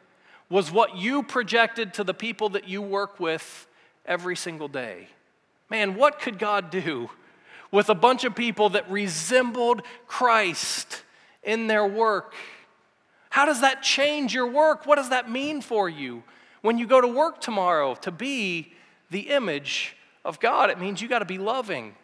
was 0.48 0.70
what 0.70 0.96
you 0.96 1.22
projected 1.22 1.94
to 1.94 2.04
the 2.04 2.14
people 2.14 2.48
that 2.50 2.68
you 2.68 2.80
work 2.80 3.18
with 3.18 3.66
every 4.04 4.36
single 4.36 4.68
day? 4.68 5.08
Man, 5.70 5.96
what 5.96 6.20
could 6.20 6.38
God 6.38 6.70
do 6.70 7.10
with 7.72 7.88
a 7.88 7.94
bunch 7.94 8.24
of 8.24 8.36
people 8.36 8.70
that 8.70 8.88
resembled 8.88 9.82
Christ 10.06 11.02
in 11.42 11.66
their 11.66 11.86
work? 11.86 12.32
How 13.30 13.44
does 13.44 13.60
that 13.60 13.82
change 13.82 14.32
your 14.32 14.46
work? 14.46 14.86
What 14.86 14.96
does 14.96 15.10
that 15.10 15.30
mean 15.30 15.60
for 15.60 15.88
you 15.88 16.22
when 16.62 16.78
you 16.78 16.86
go 16.86 17.00
to 17.00 17.08
work 17.08 17.40
tomorrow 17.40 17.96
to 17.96 18.10
be 18.10 18.72
the 19.10 19.30
image 19.30 19.96
of 20.24 20.38
God? 20.38 20.70
It 20.70 20.78
means 20.78 21.02
you 21.02 21.08
got 21.08 21.18
to 21.18 21.24
be 21.24 21.38
loving 21.38 21.94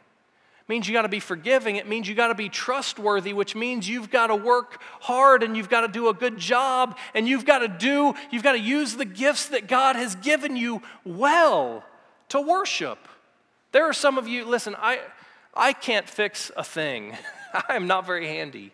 means 0.68 0.87
you 0.87 0.94
got 0.94 1.03
to 1.03 1.09
be 1.09 1.20
forgiving. 1.20 1.77
It 1.77 1.88
means 1.88 2.09
you 2.09 2.14
got 2.14 2.29
to 2.29 2.35
be 2.35 2.48
trustworthy, 2.48 3.33
which 3.33 3.55
means 3.55 3.88
you've 3.88 4.11
got 4.11 4.29
to 4.29 4.37
work 4.37 4.81
hard 5.01 5.42
and 5.42 5.57
you've 5.57 5.68
got 5.68 5.83
to 5.83 5.88
do 5.88 6.09
a 6.09 6.14
good 6.14 6.38
job 6.38 6.96
and 7.14 7.29
you've 7.29 7.44
got 7.44 7.61
to 7.61 7.68
do, 7.68 8.14
you've 8.31 8.42
got 8.42 8.53
to 8.53 8.61
use 8.61 8.94
the 8.94 9.05
gifts 9.05 9.46
that 9.46 9.66
God 9.66 9.96
has 9.96 10.14
given 10.16 10.57
you 10.57 10.83
well 11.05 11.85
to 12.29 12.40
worship. 12.40 12.98
There 13.72 13.88
are 13.88 13.92
some 13.92 14.18
of 14.18 14.29
you, 14.29 14.44
listen, 14.44 14.77
I, 14.79 15.01
I 15.55 15.72
can't 15.72 16.09
fix 16.09 16.51
a 16.57 16.64
thing. 16.64 17.16
I 17.68 17.77
am 17.77 17.87
not 17.87 18.07
very 18.07 18.27
handy. 18.27 18.72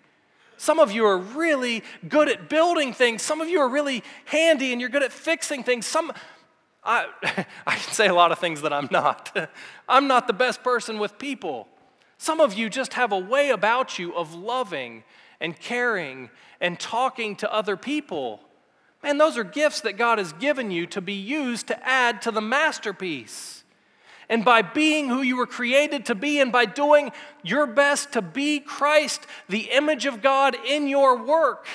Some 0.57 0.81
of 0.81 0.91
you 0.91 1.07
are 1.07 1.19
really 1.19 1.85
good 2.09 2.29
at 2.29 2.49
building 2.49 2.93
things. 2.93 3.23
Some 3.23 3.41
of 3.41 3.49
you 3.49 3.61
are 3.61 3.69
really 3.69 4.03
handy 4.25 4.73
and 4.73 4.81
you're 4.81 4.91
good 4.91 5.05
at 5.05 5.13
fixing 5.13 5.63
things. 5.63 5.87
Some, 5.87 6.13
I, 6.85 7.07
I 7.67 7.77
can 7.77 7.93
say 7.93 8.09
a 8.09 8.15
lot 8.15 8.33
of 8.33 8.41
things 8.41 8.63
that 8.63 8.73
I'm 8.73 8.89
not. 8.91 9.37
I'm 9.89 10.09
not 10.09 10.27
the 10.27 10.33
best 10.33 10.63
person 10.63 10.99
with 10.99 11.19
people. 11.19 11.69
Some 12.19 12.41
of 12.41 12.55
you 12.55 12.69
just 12.69 12.95
have 12.95 13.13
a 13.13 13.19
way 13.19 13.51
about 13.51 13.99
you 13.99 14.15
of 14.15 14.35
loving 14.35 15.05
and 15.41 15.59
caring 15.59 16.31
and 16.61 16.79
talking 16.79 17.37
to 17.37 17.53
other 17.53 17.77
people. 17.77 18.41
Man, 19.03 19.19
those 19.19 19.39
are 19.39 19.45
gifts 19.45 19.81
that 19.83 19.97
God 19.97 20.19
has 20.19 20.33
given 20.35 20.73
you 20.73 20.87
to 20.89 21.01
be 21.01 21.13
used 21.13 21.69
to 21.69 21.89
add 21.89 22.21
to 22.23 22.33
the 22.33 22.41
masterpiece. 22.41 23.63
And 24.29 24.45
by 24.45 24.63
being 24.63 25.09
who 25.09 25.23
you 25.23 25.37
were 25.37 25.47
created 25.47 26.07
to 26.07 26.15
be, 26.15 26.41
and 26.41 26.53
by 26.53 26.67
doing 26.67 27.13
your 27.43 27.67
best 27.67 28.13
to 28.13 28.21
be 28.21 28.61
Christ, 28.61 29.27
the 29.49 29.71
image 29.71 30.05
of 30.05 30.21
God 30.21 30.57
in 30.67 30.87
your 30.89 31.17
work, 31.17 31.67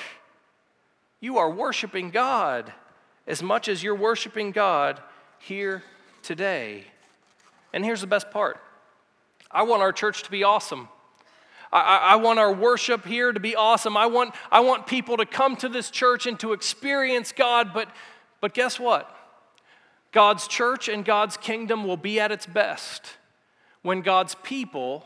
you 1.20 1.38
are 1.38 1.50
worshiping 1.50 2.10
God 2.10 2.72
as 3.26 3.42
much 3.42 3.68
as 3.68 3.82
you're 3.82 3.94
worshiping 3.94 4.52
God 4.52 5.00
here 5.38 5.82
today. 6.22 6.84
And 7.72 7.84
here's 7.84 8.02
the 8.02 8.06
best 8.06 8.30
part 8.30 8.60
I 9.54 9.62
want 9.62 9.82
our 9.82 9.92
church 9.92 10.24
to 10.24 10.30
be 10.30 10.42
awesome. 10.42 10.88
I, 11.72 11.98
I, 12.12 12.16
want 12.16 12.38
our 12.38 12.52
worship 12.52 13.04
here 13.04 13.32
to 13.32 13.40
be 13.40 13.56
awesome. 13.56 13.96
I 13.96 14.06
want, 14.06 14.34
I 14.50 14.60
want 14.60 14.86
people 14.86 15.16
to 15.16 15.26
come 15.26 15.56
to 15.56 15.68
this 15.68 15.90
church 15.90 16.26
and 16.26 16.38
to 16.40 16.52
experience 16.52 17.32
God, 17.32 17.72
but, 17.72 17.88
but 18.40 18.54
guess 18.54 18.78
what? 18.78 19.10
God's 20.12 20.46
church 20.46 20.88
and 20.88 21.04
God's 21.04 21.36
kingdom 21.36 21.84
will 21.84 21.96
be 21.96 22.20
at 22.20 22.30
its 22.30 22.46
best 22.46 23.16
when 23.82 24.02
God's 24.02 24.36
people 24.36 25.04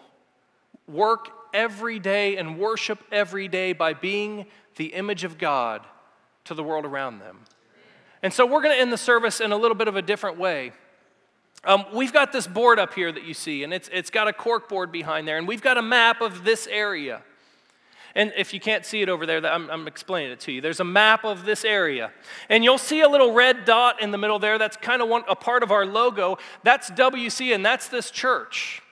work 0.86 1.28
every 1.54 1.98
day 1.98 2.36
and 2.36 2.58
worship 2.58 2.98
every 3.10 3.48
day 3.48 3.72
by 3.72 3.94
being 3.94 4.46
the 4.76 4.86
image 4.86 5.24
of 5.24 5.38
God 5.38 5.82
to 6.44 6.54
the 6.54 6.62
world 6.62 6.84
around 6.84 7.18
them. 7.18 7.40
And 8.22 8.32
so 8.32 8.44
we're 8.44 8.62
going 8.62 8.74
to 8.74 8.80
end 8.80 8.92
the 8.92 8.98
service 8.98 9.40
in 9.40 9.52
a 9.52 9.56
little 9.56 9.76
bit 9.76 9.88
of 9.88 9.96
a 9.96 10.02
different 10.02 10.38
way. 10.38 10.72
Um, 11.64 11.84
we've 11.92 12.12
got 12.12 12.32
this 12.32 12.46
board 12.46 12.78
up 12.78 12.94
here 12.94 13.10
that 13.10 13.24
you 13.24 13.34
see, 13.34 13.64
and 13.64 13.74
it's, 13.74 13.88
it's 13.92 14.10
got 14.10 14.28
a 14.28 14.32
cork 14.32 14.68
board 14.68 14.92
behind 14.92 15.26
there, 15.26 15.38
and 15.38 15.48
we've 15.48 15.62
got 15.62 15.76
a 15.76 15.82
map 15.82 16.20
of 16.20 16.44
this 16.44 16.66
area. 16.68 17.22
And 18.14 18.32
if 18.36 18.54
you 18.54 18.60
can't 18.60 18.84
see 18.84 19.02
it 19.02 19.08
over 19.08 19.26
there, 19.26 19.44
I'm, 19.44 19.70
I'm, 19.70 19.86
explaining 19.86 20.32
it 20.32 20.40
to 20.40 20.52
you. 20.52 20.60
There's 20.60 20.80
a 20.80 20.84
map 20.84 21.24
of 21.24 21.44
this 21.44 21.64
area. 21.64 22.10
And 22.48 22.64
you'll 22.64 22.78
see 22.78 23.00
a 23.00 23.08
little 23.08 23.32
red 23.32 23.64
dot 23.64 24.02
in 24.02 24.10
the 24.10 24.18
middle 24.18 24.38
there. 24.38 24.58
That's 24.58 24.76
kind 24.76 25.02
of 25.02 25.08
one, 25.08 25.22
a 25.28 25.36
part 25.36 25.62
of 25.62 25.70
our 25.70 25.84
logo. 25.84 26.38
That's 26.64 26.90
WC, 26.90 27.54
and 27.54 27.64
that's 27.64 27.88
this 27.88 28.10
church. 28.10 28.82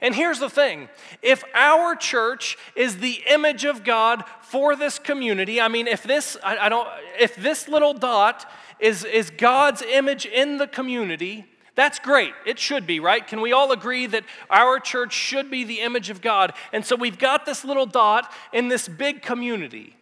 And 0.00 0.16
here's 0.16 0.40
the 0.40 0.50
thing 0.50 0.88
if 1.22 1.44
our 1.54 1.94
church 1.94 2.58
is 2.74 2.98
the 2.98 3.22
image 3.30 3.64
of 3.64 3.84
God 3.84 4.24
for 4.40 4.74
this 4.74 4.98
community, 4.98 5.60
I 5.60 5.68
mean, 5.68 5.86
if 5.86 6.02
this, 6.02 6.36
I, 6.42 6.58
I 6.58 6.68
don't, 6.68 6.88
if 7.20 7.36
this 7.36 7.68
little 7.68 7.94
dot 7.94 8.50
is, 8.80 9.04
is 9.04 9.30
God's 9.30 9.82
image 9.82 10.26
in 10.26 10.58
the 10.58 10.66
community, 10.66 11.46
that's 11.74 11.98
great. 11.98 12.34
It 12.44 12.58
should 12.58 12.86
be, 12.86 13.00
right? 13.00 13.26
Can 13.26 13.40
we 13.40 13.52
all 13.52 13.72
agree 13.72 14.06
that 14.06 14.24
our 14.50 14.78
church 14.78 15.12
should 15.12 15.50
be 15.50 15.64
the 15.64 15.80
image 15.80 16.10
of 16.10 16.20
God? 16.20 16.52
And 16.72 16.84
so 16.84 16.96
we've 16.96 17.18
got 17.18 17.46
this 17.46 17.64
little 17.64 17.86
dot 17.86 18.30
in 18.52 18.68
this 18.68 18.88
big 18.88 19.22
community. 19.22 19.96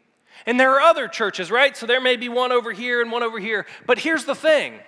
And 0.46 0.58
there 0.58 0.72
are 0.72 0.80
other 0.80 1.06
churches, 1.06 1.50
right? 1.50 1.76
So 1.76 1.86
there 1.86 2.00
may 2.00 2.16
be 2.16 2.28
one 2.28 2.50
over 2.50 2.72
here 2.72 3.00
and 3.00 3.12
one 3.12 3.22
over 3.22 3.38
here. 3.38 3.66
But 3.86 4.00
here's 4.00 4.24
the 4.24 4.34
thing 4.34 4.80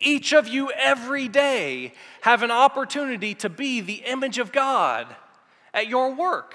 each 0.00 0.32
of 0.32 0.46
you 0.48 0.70
every 0.70 1.28
day 1.28 1.92
have 2.22 2.42
an 2.42 2.50
opportunity 2.50 3.34
to 3.34 3.48
be 3.48 3.80
the 3.80 4.04
image 4.06 4.38
of 4.38 4.52
God 4.52 5.06
at 5.74 5.88
your 5.88 6.14
work. 6.14 6.54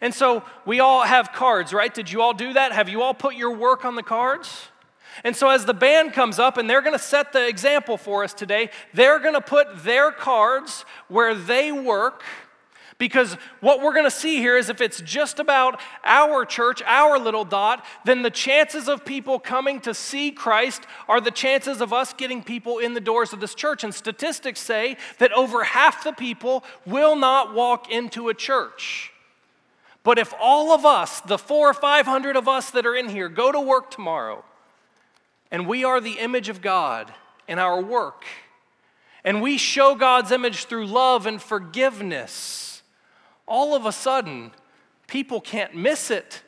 And 0.00 0.12
so 0.12 0.42
we 0.64 0.80
all 0.80 1.02
have 1.02 1.32
cards, 1.32 1.72
right? 1.72 1.92
Did 1.92 2.10
you 2.10 2.22
all 2.22 2.34
do 2.34 2.54
that? 2.54 2.72
Have 2.72 2.88
you 2.88 3.02
all 3.02 3.14
put 3.14 3.34
your 3.34 3.52
work 3.52 3.84
on 3.84 3.94
the 3.94 4.02
cards? 4.02 4.68
And 5.24 5.34
so, 5.34 5.48
as 5.48 5.64
the 5.64 5.74
band 5.74 6.12
comes 6.12 6.38
up 6.38 6.56
and 6.56 6.68
they're 6.68 6.82
going 6.82 6.92
to 6.92 6.98
set 6.98 7.32
the 7.32 7.46
example 7.46 7.96
for 7.96 8.24
us 8.24 8.34
today, 8.34 8.70
they're 8.94 9.18
going 9.18 9.34
to 9.34 9.40
put 9.40 9.84
their 9.84 10.10
cards 10.10 10.84
where 11.08 11.34
they 11.34 11.72
work. 11.72 12.22
Because 12.98 13.34
what 13.60 13.82
we're 13.82 13.92
going 13.92 14.06
to 14.06 14.10
see 14.10 14.38
here 14.38 14.56
is 14.56 14.70
if 14.70 14.80
it's 14.80 15.02
just 15.02 15.38
about 15.38 15.80
our 16.02 16.46
church, 16.46 16.80
our 16.86 17.18
little 17.18 17.44
dot, 17.44 17.84
then 18.06 18.22
the 18.22 18.30
chances 18.30 18.88
of 18.88 19.04
people 19.04 19.38
coming 19.38 19.80
to 19.80 19.92
see 19.92 20.30
Christ 20.30 20.82
are 21.06 21.20
the 21.20 21.30
chances 21.30 21.82
of 21.82 21.92
us 21.92 22.14
getting 22.14 22.42
people 22.42 22.78
in 22.78 22.94
the 22.94 23.00
doors 23.00 23.34
of 23.34 23.40
this 23.40 23.54
church. 23.54 23.84
And 23.84 23.94
statistics 23.94 24.60
say 24.60 24.96
that 25.18 25.30
over 25.32 25.64
half 25.64 26.04
the 26.04 26.12
people 26.12 26.64
will 26.86 27.16
not 27.16 27.52
walk 27.52 27.90
into 27.90 28.30
a 28.30 28.34
church. 28.34 29.12
But 30.02 30.18
if 30.18 30.32
all 30.40 30.72
of 30.72 30.86
us, 30.86 31.20
the 31.20 31.36
four 31.36 31.68
or 31.68 31.74
five 31.74 32.06
hundred 32.06 32.36
of 32.36 32.48
us 32.48 32.70
that 32.70 32.86
are 32.86 32.94
in 32.94 33.08
here, 33.08 33.28
go 33.28 33.52
to 33.52 33.60
work 33.60 33.90
tomorrow, 33.90 34.44
and 35.50 35.66
we 35.66 35.84
are 35.84 36.00
the 36.00 36.18
image 36.18 36.48
of 36.48 36.60
God 36.60 37.12
in 37.48 37.58
our 37.58 37.80
work. 37.80 38.24
And 39.24 39.42
we 39.42 39.58
show 39.58 39.94
God's 39.94 40.30
image 40.30 40.66
through 40.66 40.86
love 40.86 41.26
and 41.26 41.42
forgiveness. 41.42 42.82
All 43.46 43.74
of 43.74 43.86
a 43.86 43.92
sudden, 43.92 44.52
people 45.06 45.40
can't 45.40 45.74
miss 45.74 46.10
it. 46.10 46.42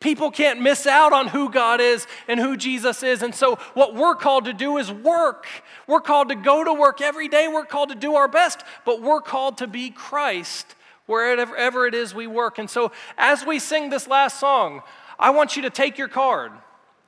People 0.00 0.30
can't 0.30 0.60
miss 0.60 0.86
out 0.86 1.12
on 1.12 1.28
who 1.28 1.48
God 1.48 1.80
is 1.80 2.06
and 2.28 2.38
who 2.38 2.56
Jesus 2.56 3.02
is. 3.02 3.22
And 3.22 3.34
so, 3.34 3.56
what 3.72 3.94
we're 3.94 4.14
called 4.14 4.44
to 4.44 4.52
do 4.52 4.76
is 4.76 4.92
work. 4.92 5.46
We're 5.86 6.00
called 6.00 6.28
to 6.28 6.34
go 6.34 6.62
to 6.62 6.74
work 6.74 7.00
every 7.00 7.26
day. 7.26 7.48
We're 7.48 7.64
called 7.64 7.88
to 7.88 7.94
do 7.94 8.14
our 8.14 8.28
best, 8.28 8.62
but 8.84 9.00
we're 9.00 9.22
called 9.22 9.58
to 9.58 9.66
be 9.66 9.90
Christ 9.90 10.74
wherever 11.06 11.86
it 11.86 11.94
is 11.94 12.14
we 12.14 12.26
work. 12.26 12.58
And 12.58 12.68
so, 12.68 12.92
as 13.16 13.46
we 13.46 13.58
sing 13.58 13.90
this 13.90 14.06
last 14.06 14.38
song, 14.38 14.82
I 15.18 15.30
want 15.30 15.56
you 15.56 15.62
to 15.62 15.70
take 15.70 15.96
your 15.96 16.08
card. 16.08 16.52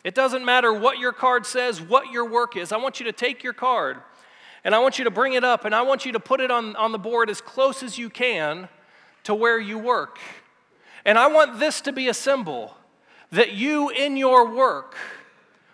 It 0.07 0.15
doesn't 0.15 0.45
matter 0.45 0.73
what 0.73 1.01
your 1.01 1.11
card 1.11 1.45
says, 1.45 1.81
what 1.81 2.13
your 2.13 2.27
work 2.27 2.57
is. 2.57 2.71
I 2.71 2.77
want 2.77 3.01
you 3.01 3.07
to 3.07 3.13
take 3.13 3.43
your 3.43 3.53
card 3.53 3.97
and 4.63 4.73
I 4.73 4.79
want 4.79 5.01
you 5.01 5.05
to 5.05 5.11
bring 5.11 5.33
it 5.33 5.43
up 5.43 5.65
and 5.65 5.75
I 5.75 5.83
want 5.83 6.07
you 6.07 6.13
to 6.13 6.21
put 6.21 6.41
it 6.41 6.49
on, 6.49 6.77
on 6.77 6.93
the 6.93 6.99
board 6.99 7.29
as 7.29 7.41
close 7.41 7.83
as 7.83 7.99
you 7.99 8.09
can 8.09 8.69
to 9.25 9.35
where 9.35 9.59
you 9.59 9.79
work. 9.79 10.21
And 11.05 11.19
I 11.19 11.27
want 11.27 11.59
this 11.59 11.81
to 11.81 11.93
be 11.93 12.07
a 12.07 12.15
symbol 12.15 12.77
that 13.33 13.55
you 13.55 13.89
in 13.89 14.17
your 14.17 14.49
work 14.49 14.95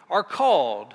are 0.09 0.25
called 0.25 0.95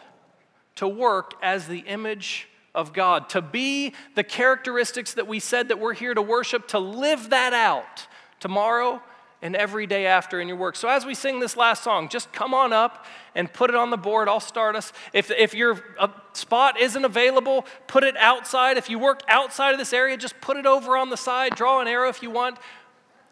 to 0.77 0.87
work 0.87 1.35
as 1.43 1.67
the 1.67 1.81
image 1.81 2.47
of 2.73 2.91
God, 2.91 3.29
to 3.29 3.41
be 3.43 3.93
the 4.15 4.23
characteristics 4.23 5.13
that 5.13 5.27
we 5.27 5.39
said 5.39 5.67
that 5.67 5.77
we're 5.77 5.93
here 5.93 6.15
to 6.15 6.23
worship, 6.23 6.67
to 6.69 6.79
live 6.79 7.29
that 7.29 7.53
out 7.53 8.07
tomorrow 8.39 8.99
and 9.41 9.55
every 9.55 9.85
day 9.85 10.07
after 10.07 10.41
in 10.41 10.47
your 10.47 10.57
work. 10.57 10.75
So 10.75 10.87
as 10.87 11.05
we 11.05 11.13
sing 11.13 11.39
this 11.39 11.55
last 11.55 11.83
song, 11.83 12.09
just 12.09 12.31
come 12.33 12.53
on 12.53 12.73
up 12.73 13.05
and 13.35 13.51
put 13.51 13.69
it 13.69 13.75
on 13.75 13.91
the 13.91 13.97
board. 13.97 14.27
I'll 14.27 14.39
start 14.39 14.75
us. 14.75 14.91
If, 15.13 15.29
if 15.29 15.53
your 15.53 15.83
uh, 15.99 16.07
spot 16.33 16.79
isn't 16.79 17.05
available, 17.05 17.65
put 17.85 18.03
it 18.03 18.17
outside. 18.17 18.77
If 18.77 18.89
you 18.89 18.97
work 18.97 19.21
outside 19.27 19.71
of 19.71 19.77
this 19.77 19.93
area, 19.93 20.17
just 20.17 20.39
put 20.41 20.57
it 20.57 20.65
over 20.65 20.97
on 20.97 21.09
the 21.09 21.17
side. 21.17 21.55
Draw 21.55 21.81
an 21.81 21.87
arrow 21.87 22.09
if 22.09 22.23
you 22.23 22.31
want, 22.31 22.57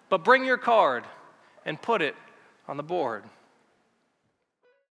but 0.10 0.24
bring 0.24 0.46
your 0.46 0.58
card 0.58 1.04
and 1.66 1.82
put 1.82 2.02
it 2.02 2.16
on 2.68 2.78
the 2.78 2.84
board. 2.84 3.24